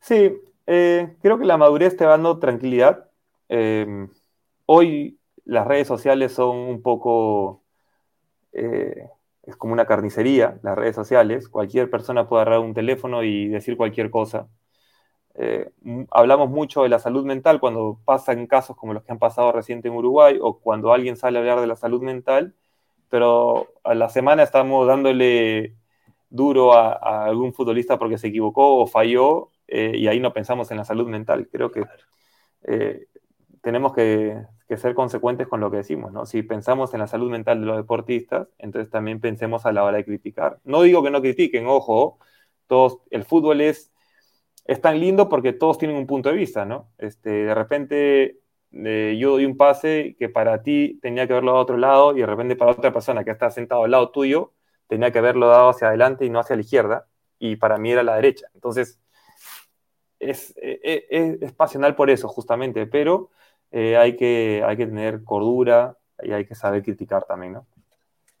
[0.00, 0.32] Sí,
[0.66, 3.09] eh, creo que la madurez te va dando tranquilidad.
[3.50, 4.08] Em,
[4.66, 7.64] hoy las redes sociales son un poco,
[8.52, 9.08] eh,
[9.44, 11.48] es como una carnicería, las redes sociales.
[11.48, 14.48] Cualquier persona puede agarrar un teléfono y decir cualquier cosa.
[15.34, 15.70] Eh,
[16.10, 19.88] hablamos mucho de la salud mental cuando pasan casos como los que han pasado reciente
[19.88, 22.54] en Uruguay o cuando alguien sale a hablar de la salud mental,
[23.08, 25.76] pero a la semana estamos dándole
[26.30, 30.78] duro a, algún futbolista porque se equivocó o falló eh, y ahí no pensamos en
[30.78, 31.48] la salud mental.
[31.50, 31.84] Creo que
[32.64, 33.06] eh,
[33.60, 34.36] tenemos que,
[34.76, 36.26] ser consecuentes con lo que decimos, ¿no?
[36.26, 39.96] Si pensamos en la salud mental de los deportistas, entonces también pensemos a la hora
[39.96, 40.60] de criticar.
[40.64, 42.18] No digo que no critiquen, ojo,
[42.68, 43.90] todos, el fútbol es
[44.70, 46.92] es tan lindo porque todos tienen un punto de vista, ¿no?
[46.98, 48.38] Este, de repente
[48.72, 52.16] eh, yo doy un pase que para ti tenía que haberlo dado a otro lado
[52.16, 54.52] y de repente para otra persona que está sentado al lado tuyo
[54.86, 58.04] tenía que haberlo dado hacia adelante y no hacia la izquierda y para mí era
[58.04, 58.46] la derecha.
[58.54, 59.00] Entonces,
[60.20, 63.30] es, e, e, es, pasional por eso justamente, pero
[63.70, 67.66] eh, hay, que, tener cordura y hay que saber criticar también, ¿no?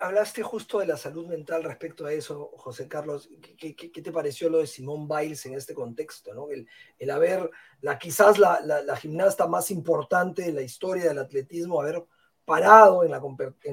[0.00, 3.28] hablaste justo de la salud mental respecto a eso, José Carlos.
[3.58, 6.32] ¿Qué, te pareció lo de Simón Biles en este contexto?
[6.32, 6.48] ¿no?
[6.48, 7.50] El, haber,
[7.82, 12.02] la, quizás la, gimnasta más importante de la historia del atletismo, haber
[12.46, 13.10] parado en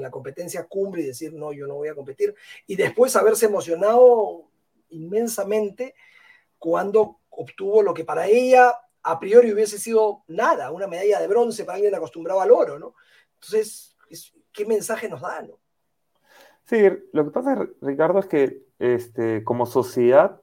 [0.01, 2.35] la competencia cumbre y decir, no, yo no voy a competir,
[2.67, 4.51] y después haberse emocionado
[4.89, 5.95] inmensamente
[6.59, 8.73] cuando obtuvo lo que para ella
[9.07, 12.93] a priori hubiese sido nada, una medalla de bronce para alguien acostumbrado al oro, ¿no?
[13.35, 13.95] Entonces,
[14.51, 15.59] ¿qué mensaje nos da, no?
[16.65, 16.77] Sí,
[17.13, 20.41] lo que pasa, Ricardo, es que este, como sociedad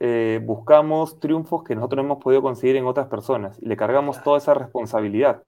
[0.00, 4.22] eh, buscamos triunfos que nosotros no hemos podido conseguir en otras personas y le cargamos
[4.24, 5.44] toda esa responsabilidad,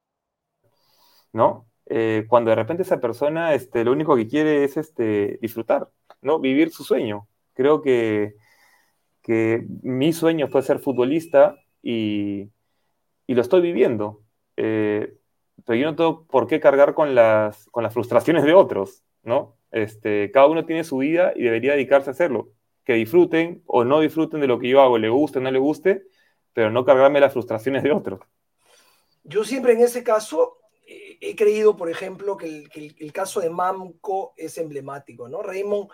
[1.33, 1.67] ¿no?
[1.87, 5.89] Eh, cuando de repente esa persona este, lo único que quiere es este, disfrutar,
[6.23, 6.39] ¿no?
[6.39, 7.27] Vivir su sueño.
[7.55, 8.37] Creo que,
[9.23, 12.51] que mi sueño fue ser futbolista y,
[13.27, 14.23] lo estoy viviendo.
[14.57, 15.15] Eh,
[15.65, 19.57] pero yo no tengo por qué cargar con las, con las frustraciones de otros, ¿no?
[19.71, 22.51] Este, cada uno tiene su vida y debería dedicarse a hacerlo.
[22.85, 25.59] Que disfruten o no disfruten de lo que yo hago, le guste o no le
[25.59, 26.05] guste,
[26.55, 28.21] pero no cargarme las frustraciones de otros.
[29.25, 32.67] Yo siempre en ese caso eh, he creído, por ejemplo, que
[32.99, 35.43] el, caso de Mamco es emblemático, ¿no?
[35.43, 35.91] Raymond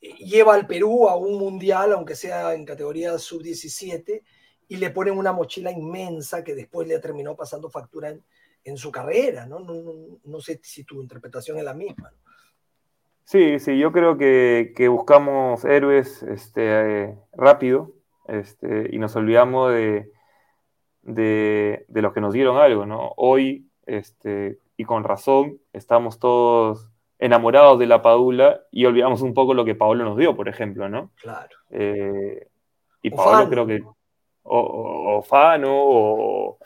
[0.00, 4.22] eh, lleva al Perú a un mundial, aunque sea en categoría sub-17,
[4.68, 8.14] y le ponen una mochila inmensa que después le terminó pasando factura
[8.64, 9.60] en, su carrera, ¿no?
[9.60, 12.10] No, sé si tu interpretación es la misma.
[12.10, 12.32] ¿no?
[13.24, 17.92] Sí, sí, yo creo que, buscamos héroes este, rápido
[18.26, 20.10] este, y nos olvidamos de,
[21.02, 23.12] de, los que nos dieron algo, ¿no?
[23.16, 29.54] Hoy, este, y con razón, estamos todos enamorados de la Padula y olvidamos un poco
[29.54, 31.12] lo que Paolo nos dio, por ejemplo, ¿no?
[31.16, 31.56] Claro.
[31.70, 32.48] Eh,
[33.00, 33.82] y Paolo creo que,
[34.48, 36.58] o, Fano, o,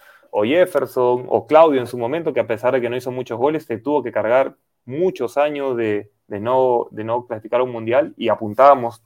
[0.45, 3.65] Jefferson, o Claudio en su momento, que a pesar de que no hizo muchos goles,
[3.65, 8.29] se tuvo que cargar muchos años de, de no, de no clasificar un mundial y
[8.29, 9.03] apuntábamos,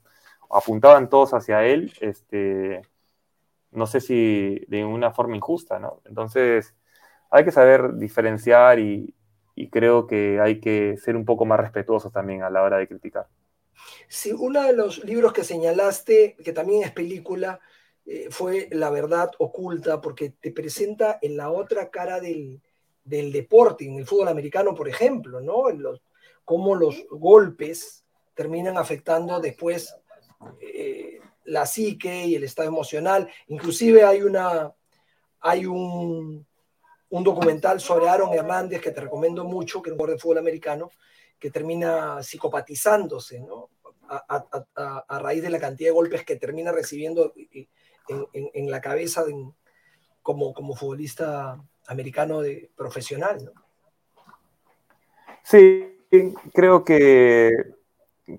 [0.50, 2.82] apuntaban todos hacia él, este,
[3.72, 6.00] no sé si de una forma injusta, ¿no?
[6.04, 6.74] Entonces,
[7.30, 9.14] hay que saber diferenciar y,
[9.70, 13.26] creo que hay que ser un poco más respetuosos también a la hora de criticar.
[14.08, 17.60] Sí, uno de los libros que señalaste, que también es película,
[18.06, 22.60] eh, fue La verdad oculta, porque te presenta en la otra cara del,
[23.04, 25.64] del deporte, en el fútbol americano, por ejemplo, ¿no?
[26.44, 29.94] Cómo los golpes terminan afectando después
[30.60, 33.30] eh, la psique y el estado emocional.
[33.48, 34.72] Inclusive hay, una,
[35.40, 36.46] hay un,
[37.10, 40.38] un, documental sobre Aaron Hernández que te recomiendo mucho, que es un jugador de fútbol
[40.38, 40.90] americano,
[41.38, 43.70] que termina psicopatizándose, ¿no?
[44.06, 47.32] A, raíz de la cantidad de golpes que termina recibiendo
[48.08, 49.24] en, la cabeza
[50.22, 53.52] como, como futbolista americano de, profesional, ¿no?
[55.42, 55.98] Sí,
[56.54, 57.50] creo que,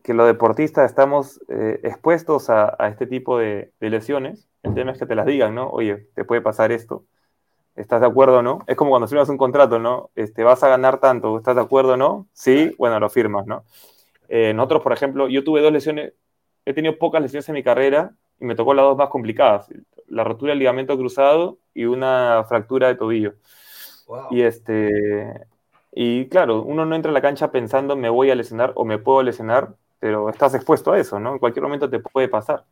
[0.04, 4.48] que los deportistas estamos eh, expuestos a, este tipo de, lesiones.
[4.64, 5.70] El tema es que te las digan, ¿no?
[5.70, 7.06] Oye, te puede pasar esto.
[7.76, 8.60] ¿Estás de acuerdo o no?
[8.68, 10.10] Es como cuando firmas un contrato, ¿no?
[10.16, 12.28] Este, vas a ganar tanto, ¿estás de acuerdo o no?
[12.34, 13.66] Sí, bueno, lo firmas, ¿no?
[14.28, 16.14] Eh, nosotros, por ejemplo, yo tuve dos lesiones,
[16.66, 19.68] he tenido pocas lesiones en mi carrera y me tocó las dos más complicadas,
[20.08, 23.36] la rotura del ligamento cruzado y una fractura de tobillo.
[24.32, 25.48] Y este,
[25.92, 28.98] y claro, uno no entra a la cancha pensando me voy a lesionar o me
[29.00, 31.34] puedo lesionar, pero estás expuesto a eso, ¿no?
[31.34, 32.66] En cualquier momento te puede pasar.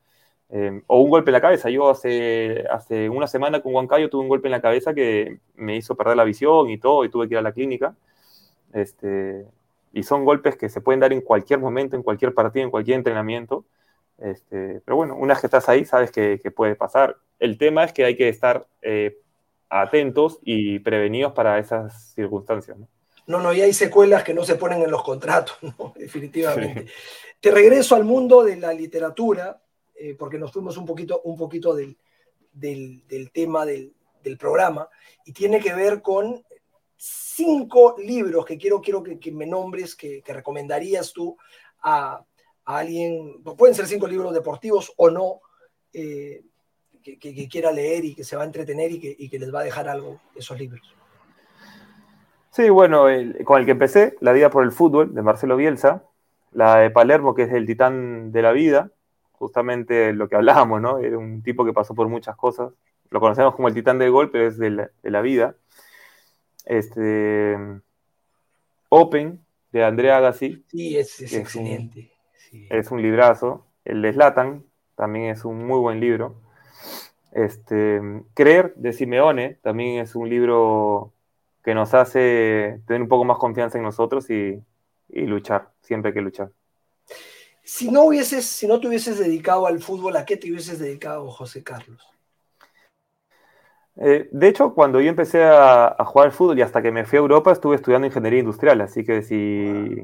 [0.49, 1.69] Em, o un golpe en la cabeza.
[1.69, 5.75] Yo hace, hace una semana con Huancayo tuve un golpe en la cabeza que me
[5.75, 7.95] hizo perder la visión y todo, y tuve que ir a la clínica.
[8.73, 9.47] Este,
[9.93, 12.97] y son golpes que se pueden dar en cualquier momento, en cualquier partido, en cualquier
[12.97, 13.65] entrenamiento.
[14.23, 17.17] Este, pero bueno, una vez que estás ahí, sabes que, puede pasar.
[17.39, 19.19] El tema es que hay que estar eh,
[19.69, 22.77] atentos y prevenidos para esas circunstancias.
[22.77, 22.87] ¿no?
[23.27, 25.93] No, no, y hay secuelas que no se ponen en los contratos, ¿no?
[25.97, 26.87] definitivamente.
[27.39, 29.61] Te regreso al mundo de la literatura,
[29.93, 31.97] eh, porque nos fuimos un poquito, un poquito del,
[33.33, 33.93] tema del,
[34.39, 34.87] programa,
[35.25, 36.41] y tiene que ver con
[36.95, 41.35] cinco libros que quiero, quiero que, me nombres, que, recomendarías tú
[41.81, 42.23] a,
[42.65, 45.41] alguien, pueden ser cinco libros deportivos o no,
[45.93, 46.43] eh,
[47.03, 49.59] que, quiera leer y que se va a entretener y que, y que les va
[49.59, 50.95] a dejar algo esos libros.
[52.53, 53.05] Sí, bueno,
[53.45, 56.03] con el que empecé, La vida por el fútbol, de Marcelo Bielsa,
[56.51, 58.91] la de Palermo, que es el titán de la vida,
[59.31, 60.99] justamente lo que hablábamos, ¿no?
[60.99, 62.71] Era un tipo que pasó por muchas cosas.
[63.09, 64.69] Lo conocemos como el titán del gol, pero es de
[65.01, 65.55] la, vida.
[66.65, 67.57] Este,
[68.89, 70.63] Open, de Andrea Agassi.
[70.69, 72.12] Sí, es, excelente.
[72.69, 73.65] Es un librazo.
[73.85, 74.63] El de Slatan,
[74.95, 76.35] también es un muy buen libro.
[77.31, 78.01] Este,
[78.33, 81.13] Creer, de Simeone, también es un libro
[81.63, 84.61] que nos hace tener un poco más confianza en nosotros y,
[85.09, 86.51] luchar, siempre hay que luchar.
[87.63, 91.29] Si no hubieses, si no te hubieses dedicado al fútbol, ¿a qué te hubieses dedicado,
[91.31, 92.05] José Carlos?
[93.95, 97.17] Eh, de hecho, cuando yo empecé a, jugar al fútbol y hasta que me fui
[97.17, 100.03] a Europa, estuve estudiando ingeniería industrial, así que si,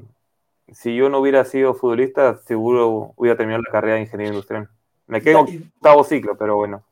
[0.74, 4.70] si yo no hubiera sido futbolista, seguro hubiera terminado la carrera de ingeniería industrial.
[5.08, 6.84] Me quedo en octavo ciclo, pero bueno.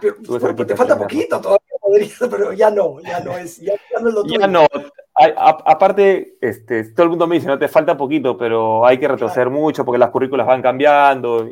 [0.00, 0.16] Pero,
[0.66, 1.72] te falta poquito todavía
[2.30, 4.40] pero ya no, ya no es, ya, no es lo tuyo.
[4.40, 4.66] Ya no.
[5.14, 9.50] aparte, este, todo el mundo me dice, no te falta poquito, pero hay que retroceder
[9.50, 11.50] mucho porque las currículas van cambiando.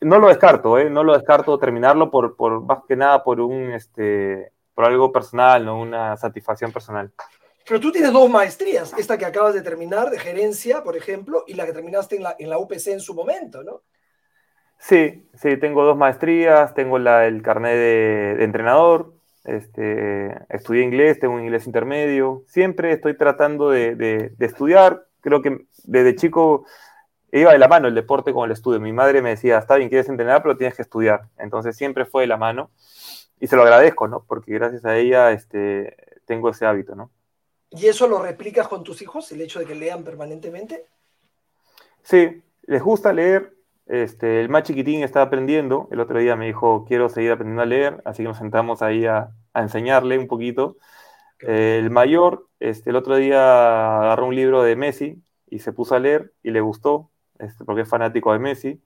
[0.00, 0.90] No lo descarto, ¿eh?
[0.90, 5.64] no lo descarto terminarlo por, por más que nada por un este, por algo personal,
[5.64, 7.10] no una satisfacción personal.
[7.66, 11.54] Pero tú tienes dos maestrías, esta que acabas de terminar de gerencia, por ejemplo, y
[11.54, 13.82] la que terminaste en la, UPC en su momento, ¿no?
[14.78, 19.12] Sí, sí, tengo dos maestrías, tengo el carnet de entrenador,
[19.44, 22.44] este, estudié inglés, tengo un inglés intermedio.
[22.46, 25.06] Siempre estoy tratando de, estudiar.
[25.20, 26.64] Creo que desde chico
[27.32, 28.80] iba de la mano el deporte con el estudio.
[28.80, 31.28] Mi madre me decía, está bien, quieres entrenar, pero tienes que estudiar.
[31.38, 32.70] Entonces siempre fue de la mano.
[33.40, 34.24] Y se lo agradezco, ¿no?
[34.24, 35.96] Porque gracias a ella este,
[36.26, 37.10] tengo ese hábito, ¿no?
[37.72, 40.86] ¿Y eso lo replicas con tus hijos, el hecho de que lean permanentemente?
[42.02, 43.54] Sí, les gusta leer,
[43.86, 45.88] este, el más chiquitín está aprendiendo.
[45.90, 49.06] El otro día me dijo, quiero seguir aprendiendo a leer, así que nos sentamos ahí
[49.06, 50.76] a, enseñarle un poquito.
[51.40, 55.98] el mayor, este, el otro día agarró un libro de Messi y se puso a
[55.98, 58.82] leer y le gustó, este, porque es fanático de Messi.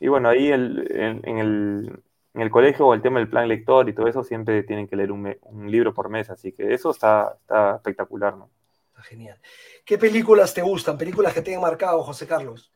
[0.00, 2.02] Y bueno, ahí en, el,
[2.50, 5.36] colegio o el tema del plan lector y todo eso, siempre tienen que leer un,
[5.70, 8.50] libro por mes, así que eso está, está espectacular, ¿no?
[8.90, 9.38] Está genial.
[9.84, 10.96] ¿Qué películas te gustan?
[10.96, 12.72] ¿Películas que te han marcado, José Carlos?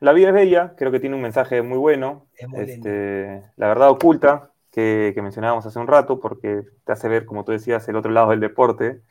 [0.00, 2.28] La vida es bella, creo que tiene un mensaje muy bueno.
[2.54, 7.52] este, la verdad oculta, que, mencionábamos hace un rato, porque te hace ver, como tú
[7.52, 9.02] decías, el otro lado del deporte.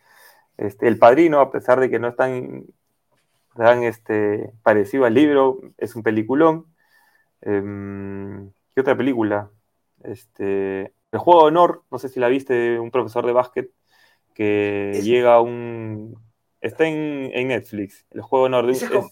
[0.55, 2.65] Este, el padrino, a pesar de que no es tan,
[3.55, 6.67] tan este, parecido al libro, es un peliculón.
[7.41, 9.51] Em, ¿Qué otra película?
[10.03, 13.71] Este, el juego de honor, no sé si la viste, de un profesor de básquet
[14.33, 16.15] que llega a un...
[16.61, 18.65] Está en, Netflix, el juego de honor.
[18.67, 19.09] De un,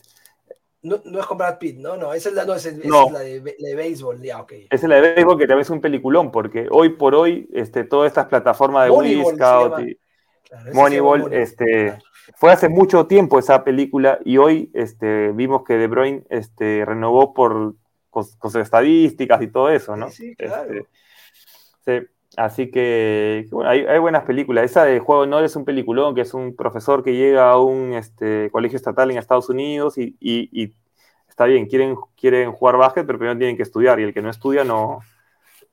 [0.85, 1.97] no, no, es con Brad Pitt, ¿no?
[1.97, 4.51] No, esa es la, no, es, la, de, béisbol, ya, ok.
[4.69, 7.85] Esa es la de béisbol que también es un peliculón, porque hoy por hoy, este,
[7.85, 9.97] todas estas plataformas de Wii Scout y
[10.73, 11.97] Moneyball, este,
[12.35, 17.33] fue hace mucho tiempo esa película y hoy este, vimos que De Bruyne este, renovó
[17.33, 17.73] por
[18.23, 20.09] con, sus estadísticas y todo eso, ¿no?
[20.09, 20.73] Sí, claro.
[20.73, 24.65] Este, sí, así que, bueno, hay, hay, buenas películas.
[24.65, 27.59] Esa de Juego de Honor es un peliculón, que es un profesor que llega a
[27.59, 30.73] un este, colegio estatal en Estados Unidos y, y,
[31.27, 34.29] está bien, quieren, quieren jugar básquet, pero primero tienen que estudiar y el que no
[34.29, 34.99] estudia no,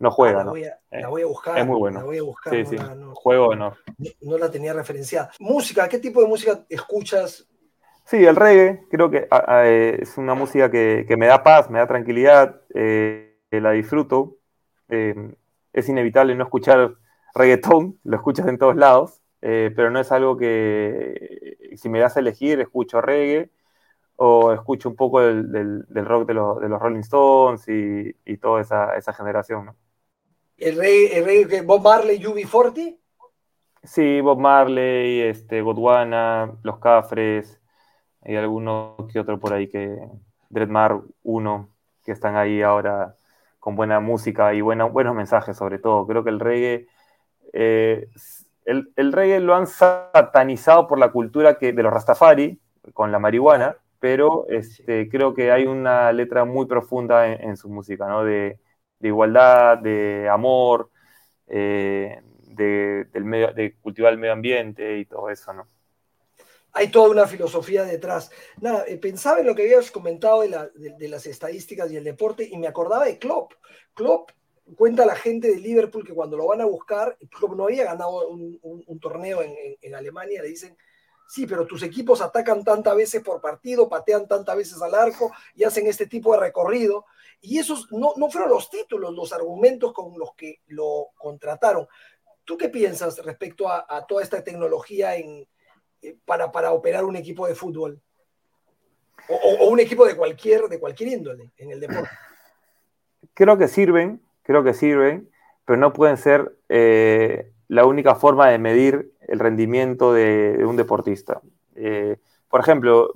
[0.00, 0.42] no juega.
[0.42, 1.58] la, voy a, la, voy a, buscar.
[1.58, 2.00] Es muy bueno.
[2.00, 2.52] La voy a buscar.
[2.52, 2.76] Sí, sí.
[3.14, 3.76] Juego de Honor.
[4.20, 5.30] No, la tenía referenciada.
[5.38, 7.46] Música, ¿qué tipo de música escuchas?
[8.12, 9.26] Sí, el reggae, creo que
[9.64, 14.36] eh, es una música que, que, me da paz, me da tranquilidad, eh, la disfruto.
[14.90, 15.34] Eh,
[15.72, 16.96] es inevitable no escuchar
[17.34, 22.18] reggaetón, lo escuchas en todos lados, eh, pero no es algo que, si me das
[22.18, 23.48] a elegir, escucho reggae
[24.16, 29.76] o escucho un poco del, rock de, los Rolling Stones y, toda esa, generación, ¿no?
[30.58, 32.94] ¿El reggae, Bob Marley, UB40?
[33.82, 37.61] Sí, Bob Marley, este, Godwana, Los Cafres,
[38.24, 39.98] hay alguno que otro por ahí que,
[40.48, 41.68] Dreadmar 1,
[42.04, 43.16] que están ahí ahora
[43.58, 46.06] con buena música y buenos mensajes sobre todo.
[46.06, 46.88] Creo que el reggae,
[47.52, 48.08] eh,
[48.64, 52.60] el, reggae lo han satanizado por la cultura que, de los Rastafari,
[52.92, 58.08] con la marihuana, pero este, creo que hay una letra muy profunda en, su música,
[58.08, 58.24] ¿no?
[58.24, 58.58] De,
[59.00, 60.90] igualdad, de amor,
[61.48, 65.68] eh, de, del medio, de cultivar el medio ambiente y todo eso, ¿no?
[66.72, 68.30] Hay toda una filosofía detrás.
[68.60, 72.56] Nada, eh, pensaba en lo que habías comentado de, las estadísticas y el deporte y
[72.56, 73.52] me acordaba de Klopp.
[73.94, 74.30] Klopp
[74.76, 77.84] cuenta a la gente de Liverpool que cuando lo van a buscar, Klopp no había
[77.84, 80.76] ganado un, torneo en, Alemania, le dicen,
[81.28, 85.64] sí, pero tus equipos atacan tantas veces por partido, patean tantas veces al arco y
[85.64, 87.04] hacen este tipo de recorrido.
[87.42, 91.86] Y esos no, fueron los títulos, los argumentos con los que lo contrataron.
[92.44, 95.46] ¿Tú qué piensas respecto a toda esta tecnología en,
[96.24, 98.00] para, para operar un equipo de fútbol?
[99.28, 102.10] O, un equipo de cualquier, de cualquier índole en el deporte.
[103.34, 105.30] Creo que sirven, creo que sirven,
[105.64, 111.40] pero no pueden ser eh, la única forma de medir el rendimiento de, un deportista.
[111.76, 113.14] Eh, por ejemplo,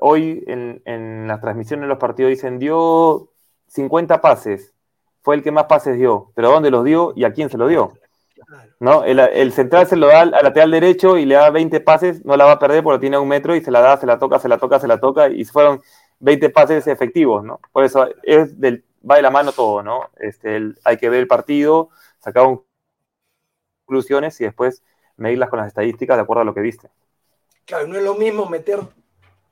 [0.00, 3.30] hoy en, en las transmisiones de los partidos dicen dio
[3.68, 4.74] 50 pases,
[5.22, 7.68] fue el que más pases dio, pero ¿dónde los dio y a quién se lo
[7.68, 7.92] dio?
[8.80, 9.04] ¿No?
[9.04, 12.44] El, central se lo da al, lateral derecho y le da 20 pases, no la
[12.44, 14.48] va a perder porque tiene un metro y se la da, se la toca, se
[14.48, 15.80] la toca, se la toca y fueron
[16.20, 17.60] 20 pases efectivos, ¿no?
[17.72, 20.10] Por eso es del, va de la mano todo, ¿no?
[20.18, 22.46] Este, hay que ver el partido, sacar
[23.84, 24.82] conclusiones y después
[25.16, 26.90] medirlas con las estadísticas de acuerdo a lo que viste.
[27.64, 28.80] Claro, no es lo mismo meter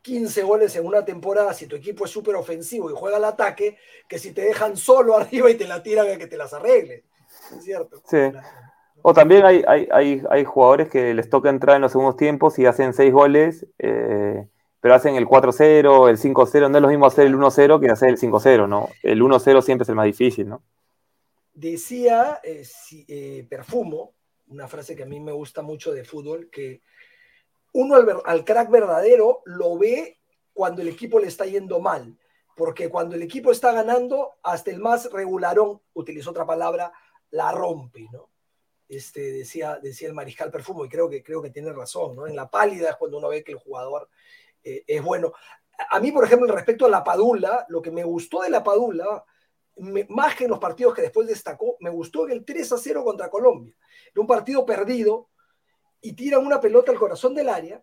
[0.02, 3.78] 15 goles en una temporada si tu equipo es súper ofensivo y juega al ataque
[4.08, 7.04] que si te dejan solo arriba y te la tiran a que te las arregle.
[7.56, 8.02] ¿Es cierto?
[8.08, 8.18] Sí.
[9.02, 13.12] O también hay, jugadores que les toca entrar en los segundos tiempos y hacen seis
[13.12, 14.46] goles, eh,
[14.80, 16.70] pero hacen el 4-0, el 5-0.
[16.70, 18.88] No es lo mismo hacer el 1-0 que hacer el 5-0, ¿no?
[19.02, 20.62] El 1-0 siempre es el más difícil, ¿no?
[21.52, 22.64] Decía eh,
[23.08, 24.14] eh, Perfumo,
[24.48, 26.82] una frase que a mí me gusta mucho de fútbol, que
[27.72, 30.18] uno al, al crack verdadero lo ve
[30.52, 32.18] cuando el equipo le está yendo mal,
[32.56, 36.92] porque cuando el equipo está ganando, hasta el más regularón, utilizo otra palabra,
[37.30, 38.28] la rompe, ¿no?
[38.90, 42.26] Este, decía, decía el mariscal Perfumo, y creo que, creo que tiene razón, ¿no?
[42.26, 44.08] En la pálida es cuando uno ve que el jugador
[44.64, 45.32] eh, es bueno.
[45.90, 49.24] A mí, por ejemplo, respecto a la Padula, lo que me gustó de la Padula,
[50.08, 53.30] más que en los partidos que después destacó, me gustó el 3 a 0 contra
[53.30, 53.74] Colombia.
[54.12, 55.28] Era un partido perdido
[56.00, 57.82] y tira una pelota al corazón del área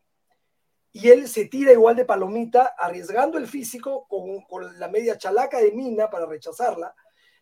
[0.91, 5.59] y él se tira igual de palomita, arriesgando el físico con, con la media chalaca
[5.59, 6.93] de Mina para rechazarla.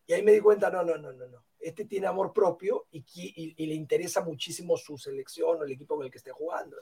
[0.05, 3.55] Y ahí me di cuenta, no, no, no, no, no este tiene amor propio y,
[3.65, 6.77] le interesa muchísimo su selección o el equipo con el que esté jugando.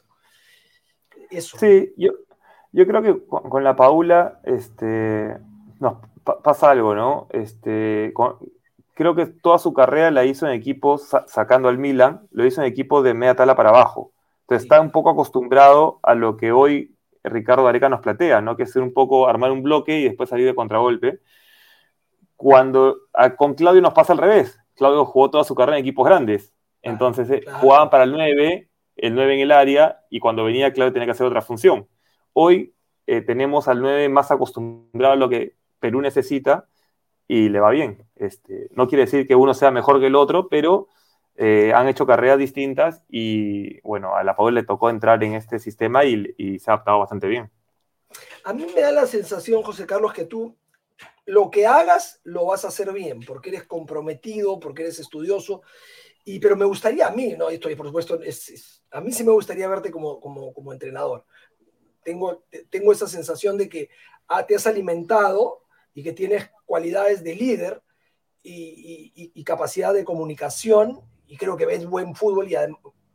[1.30, 1.58] Eso.
[1.58, 2.12] Sí, yo,
[2.74, 5.38] yo creo que con, la Paula este,
[5.80, 6.00] nos
[6.44, 7.28] pasa algo, ¿no?
[7.30, 8.14] Este,
[8.94, 12.68] creo que toda su carrera la hizo en equipos sacando al Milan, lo hizo en
[12.68, 14.12] equipos de media tala para abajo.
[14.42, 18.58] Entonces está un poco acostumbrado a lo que hoy Ricardo Areca nos platea, ¿no?
[18.58, 21.22] Que es un poco armar un bloque y después salir de contragolpe.
[22.36, 22.98] Cuando
[23.38, 24.60] con Claudio nos pasa al revés.
[24.76, 26.54] Claudio jugó toda su carrera en equipos grandes.
[26.82, 30.94] Entonces eh, jugaban para el 9, el 9 en el área, y cuando venía Claudio
[30.94, 31.88] tenía que hacer otra función.
[32.34, 32.74] Hoy
[33.08, 36.68] eh, tenemos al 9 más acostumbrado a lo que Perú necesita
[37.28, 38.06] y le va bien.
[38.16, 40.88] Este, no quiere decir que uno sea mejor que el otro, pero
[41.36, 45.60] eh, han hecho carreras distintas y bueno, a la Paul le tocó entrar en este
[45.60, 47.50] sistema y, y se ha adaptado bastante bien.
[48.44, 50.56] A mí me da la sensación, José Carlos, que tú
[51.26, 55.62] lo que hagas lo vas a hacer bien, porque eres comprometido, porque eres estudioso.
[56.26, 57.50] Y, pero me gustaría a mí, ¿no?
[57.50, 61.26] Esto, por supuesto, es, a mí sí me gustaría verte como, como, como entrenador.
[62.04, 63.90] Tengo, tengo esa sensación de que
[64.28, 65.64] ah, te has alimentado
[65.94, 67.82] y que tienes cualidades de líder
[68.42, 72.56] y, y, capacidad de comunicación y creo que ves buen fútbol y,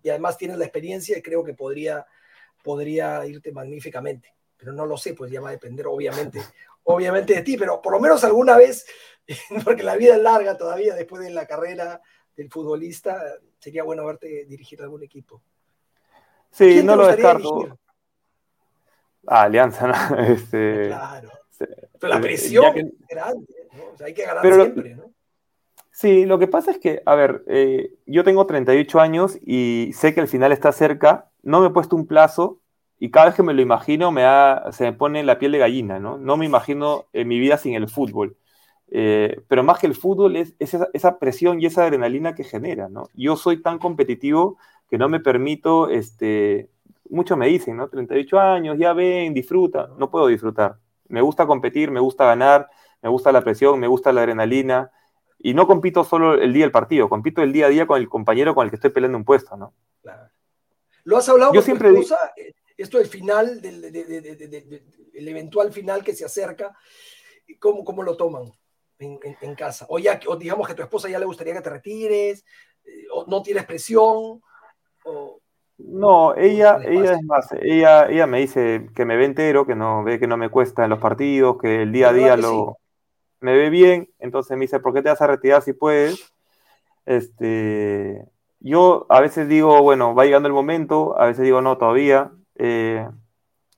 [0.03, 2.07] y, además tienes la experiencia y creo que podría,
[2.63, 4.35] podría irte magníficamente.
[4.57, 6.41] Pero no lo sé, pues ya va a depender obviamente
[6.91, 8.86] obviamente de ti, pero por lo menos alguna vez,
[9.64, 12.01] porque la vida es larga todavía después de la carrera
[12.34, 13.20] del futbolista,
[13.59, 15.43] sería bueno verte dirigir algún equipo.
[16.51, 17.78] Sí, no lo descarto.
[19.26, 20.18] Ah, Alianza, ¿no?
[20.18, 21.30] Este, claro.
[22.01, 23.84] Pero la presión es grande, ¿no?
[23.93, 25.12] O sea, hay que ganar siempre, ¿no?
[25.91, 30.14] Sí, lo que pasa es que, a ver, eh, yo tengo 38 años y sé
[30.14, 32.61] que el final está cerca, no me he puesto un plazo
[32.99, 34.24] y cada vez que me lo imagino me
[34.72, 36.18] se me pone la piel de gallina, ¿no?
[36.18, 38.36] No me imagino en mi vida sin el fútbol.
[38.90, 43.09] Eh, pero más que el fútbol es, esa, presión y esa adrenalina que genera, ¿no?
[43.14, 44.59] Yo soy tan competitivo
[44.90, 46.70] que no me permito, este,
[47.09, 47.88] muchos me dicen, ¿no?
[47.88, 50.78] 38 años, ya ven, disfruta, no puedo disfrutar.
[51.09, 52.68] Me gusta competir, me gusta ganar,
[53.03, 54.90] me gusta la presión, me gusta la adrenalina
[55.38, 58.09] y no compito solo el día del partido, compito el día a día con el
[58.09, 59.72] compañero con el que estoy peleando un puesto, ¿no?
[60.03, 60.30] Claro.
[61.05, 62.05] ¿Lo has hablado Yo siempre tu
[62.79, 66.74] Esto del final, del, el eventual final que se acerca,
[67.59, 68.45] ¿cómo, cómo lo toman
[69.01, 69.85] en, casa?
[69.89, 72.45] O, ya, o digamos que a tu esposa ya le gustaría que te retires,
[72.85, 74.41] eh, o no tienes presión,
[75.76, 80.05] No, ella, ella es más, ella, ella me dice que me ve entero, que no
[80.05, 82.79] ve que no me cuesta en los partidos, que el día a día lo,
[83.41, 86.33] me ve bien, entonces me dice, ¿por qué te vas a retirar si puedes?
[87.07, 88.24] Este,
[88.61, 92.33] yo a veces digo, bueno, va llegando el momento, a veces digo, no, todavía.
[92.59, 93.09] Eh,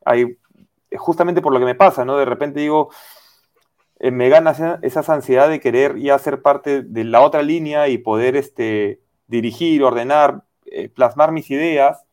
[0.05, 0.39] hay,
[0.97, 2.17] justamente por lo que me pasa, ¿no?
[2.17, 2.91] De repente digo,
[4.01, 7.99] eh, me gana esa, ansiedad de querer ya ser parte de la otra línea y
[7.99, 12.07] poder este, dirigir, ordenar, eh, plasmar mis ideas,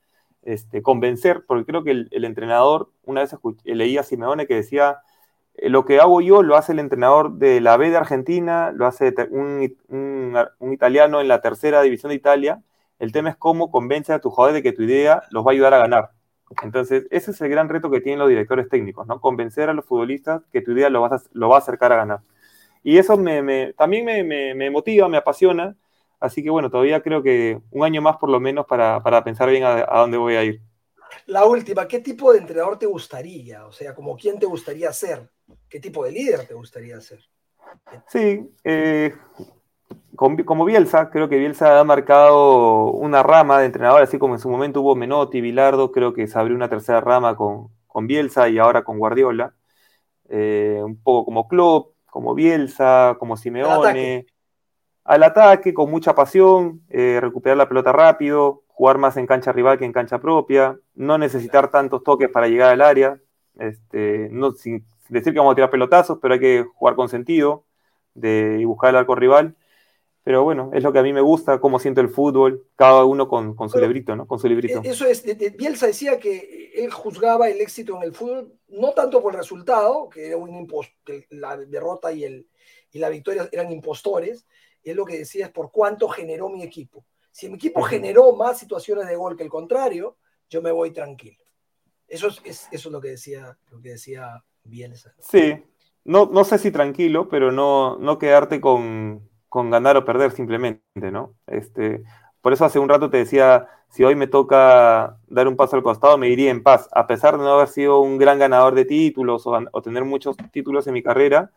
[0.44, 5.00] este, convencer, porque creo que el, entrenador, una vez leía a Simeone que decía,
[5.58, 9.14] lo que hago yo lo hace el entrenador de la B de Argentina, lo hace
[9.32, 9.64] un,
[10.72, 12.62] italiano en la tercera división de Italia.
[13.00, 15.54] El tema es cómo convence a tus jugadores de que tu idea los va a
[15.54, 16.12] ayudar a ganar.
[16.64, 19.20] Entonces, ese es el gran reto que tienen los directores técnicos, ¿no?
[19.20, 22.20] Convencer a los futbolistas que tu idea lo, va a acercar a ganar.
[22.84, 25.76] Y eso me, también me, motiva, me apasiona.
[26.20, 29.64] Así que bueno, todavía creo que un año más por lo menos para, pensar bien
[29.64, 30.62] a dónde voy a ir.
[31.26, 33.66] La última, ¿qué tipo de entrenador te gustaría?
[33.66, 35.30] O sea, como quién te gustaría ser?
[35.70, 37.20] ¿Qué tipo de líder te gustaría ser?
[38.08, 39.14] Sí, eh,
[40.18, 44.50] como Bielsa, creo que Bielsa ha marcado una rama de entrenador, así como en su
[44.50, 48.58] momento hubo Menotti, Bilardo, creo que se abrió una tercera rama con, con Bielsa y
[48.58, 49.54] ahora con Guardiola.
[50.30, 54.26] Eh, un poco como Klopp, como Bielsa, como Simeone.
[55.04, 59.78] Al ataque, con mucha pasión, eh, recuperar la pelota rápido, jugar más en cancha rival
[59.78, 63.20] que en cancha propia, no necesitar tantos toques para llegar al área,
[63.58, 67.66] este, no, sin, decir que vamos a tirar pelotazos, pero hay que jugar con sentido
[68.16, 69.56] de, y buscar el arco rival.
[70.28, 73.30] Pero bueno, es lo que a mí me gusta, cómo siento el fútbol, cada uno
[73.30, 74.28] con, su librito, ¿no?
[74.28, 74.82] Con su librito.
[74.84, 75.24] E, eso es,
[75.56, 80.10] Bielsa decía que él juzgaba el éxito en el fútbol no tanto por el resultado,
[80.10, 80.68] que era un
[81.06, 82.46] que la derrota y, el,
[82.92, 84.46] y la victoria eran impostores,
[84.84, 87.06] él lo que decía es por cuánto generó mi equipo.
[87.32, 90.18] Si mi equipo generó más situaciones de gol que el contrario,
[90.50, 91.42] yo me voy tranquilo.
[92.06, 95.16] Eso es, eso es lo que decía, lo que decía Bielsa.
[95.20, 95.64] Sí,
[96.04, 101.34] no, no sé si tranquilo, pero no, no quedarte con, ganar o perder simplemente, ¿no?
[101.48, 102.04] Este,
[102.42, 105.84] por eso hace un rato te decía, si hoy me toca dar un paso al
[105.84, 108.86] costado, me iría en paz, a pesar de no haber sido un gran ganador de
[108.86, 111.52] títulos o, tener muchos títulos en mi carrera,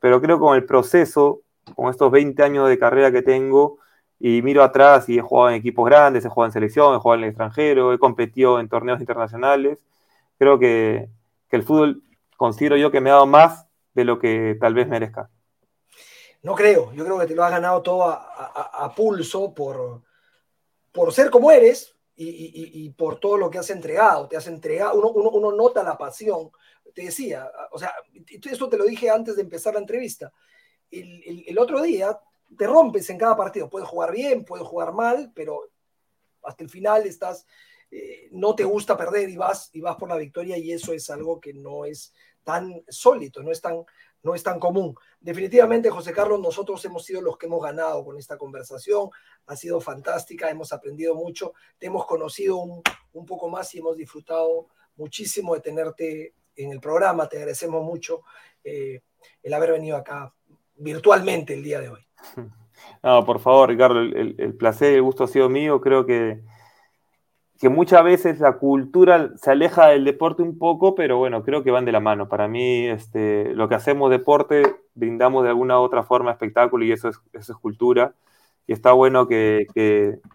[0.00, 1.42] pero creo que con el proceso,
[1.76, 3.78] con estos 20 años de carrera que tengo,
[4.20, 7.18] y miro atrás y he jugado en equipos grandes, he jugado en selección, he jugado
[7.18, 9.84] en el extranjero, he competido en torneos internacionales.
[10.38, 11.08] Creo que,
[11.50, 12.02] el fútbol
[12.36, 15.30] considero yo que me ha dado más de lo que tal vez merezca.
[16.42, 20.02] No creo, yo creo que te lo has ganado todo a, pulso por,
[20.90, 24.26] por ser como eres y, por todo lo que has entregado.
[24.28, 26.50] Te has entregado, uno, uno, nota la pasión.
[26.94, 27.94] Te decía, o sea,
[28.50, 30.32] esto te lo dije antes de empezar la entrevista.
[30.90, 32.18] El, el otro día
[32.56, 33.68] te rompes en cada partido.
[33.68, 35.70] Puedes jugar bien, puedes jugar mal, pero
[36.42, 37.46] hasta el final estás,
[37.90, 41.10] eh, no te gusta perder y vas, y vas por la victoria y eso es
[41.10, 42.12] algo que no es
[42.44, 43.84] tan sólido, no es tan,
[44.22, 44.94] no es tan común.
[45.20, 49.10] Definitivamente, José Carlos, nosotros hemos sido los que hemos ganado con esta conversación.
[49.46, 52.82] Ha sido fantástica, hemos aprendido mucho, te hemos conocido un,
[53.26, 57.28] poco más y hemos disfrutado muchísimo de tenerte en el programa.
[57.28, 58.22] Te agradecemos mucho
[58.64, 59.02] eh,
[59.42, 60.32] el haber venido acá
[60.76, 62.06] virtualmente el día de hoy.
[63.02, 65.80] Por favor, Ricardo, el, placer y el gusto ha sido mío.
[65.80, 66.42] Creo que,
[67.60, 71.70] que muchas veces la cultura se aleja del deporte un poco, pero bueno, creo que
[71.70, 72.26] van de la mano.
[72.26, 74.62] Para mí, este, lo que hacemos deporte,
[74.94, 78.14] brindamos de alguna u otra forma espectáculo y eso es, eso es cultura.
[78.66, 79.66] Y está bueno que,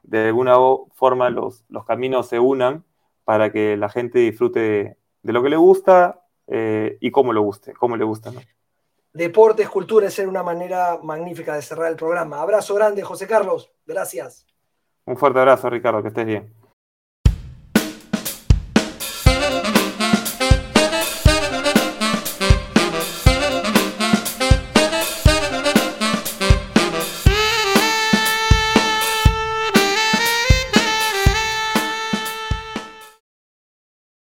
[0.04, 0.56] de alguna
[0.94, 2.84] forma los, los, caminos se unan
[3.24, 7.74] para que la gente disfrute de, lo que le gusta eh, y cómo lo guste,
[7.74, 8.30] cómo le gusta.
[8.30, 8.42] ¿no?
[9.14, 12.40] Deportes, cultura, es una manera magnífica de cerrar el programa.
[12.40, 13.72] Abrazo grande, José Carlos.
[13.88, 14.46] Gracias.
[15.06, 16.65] Un fuerte abrazo, Ricardo, que estés bien.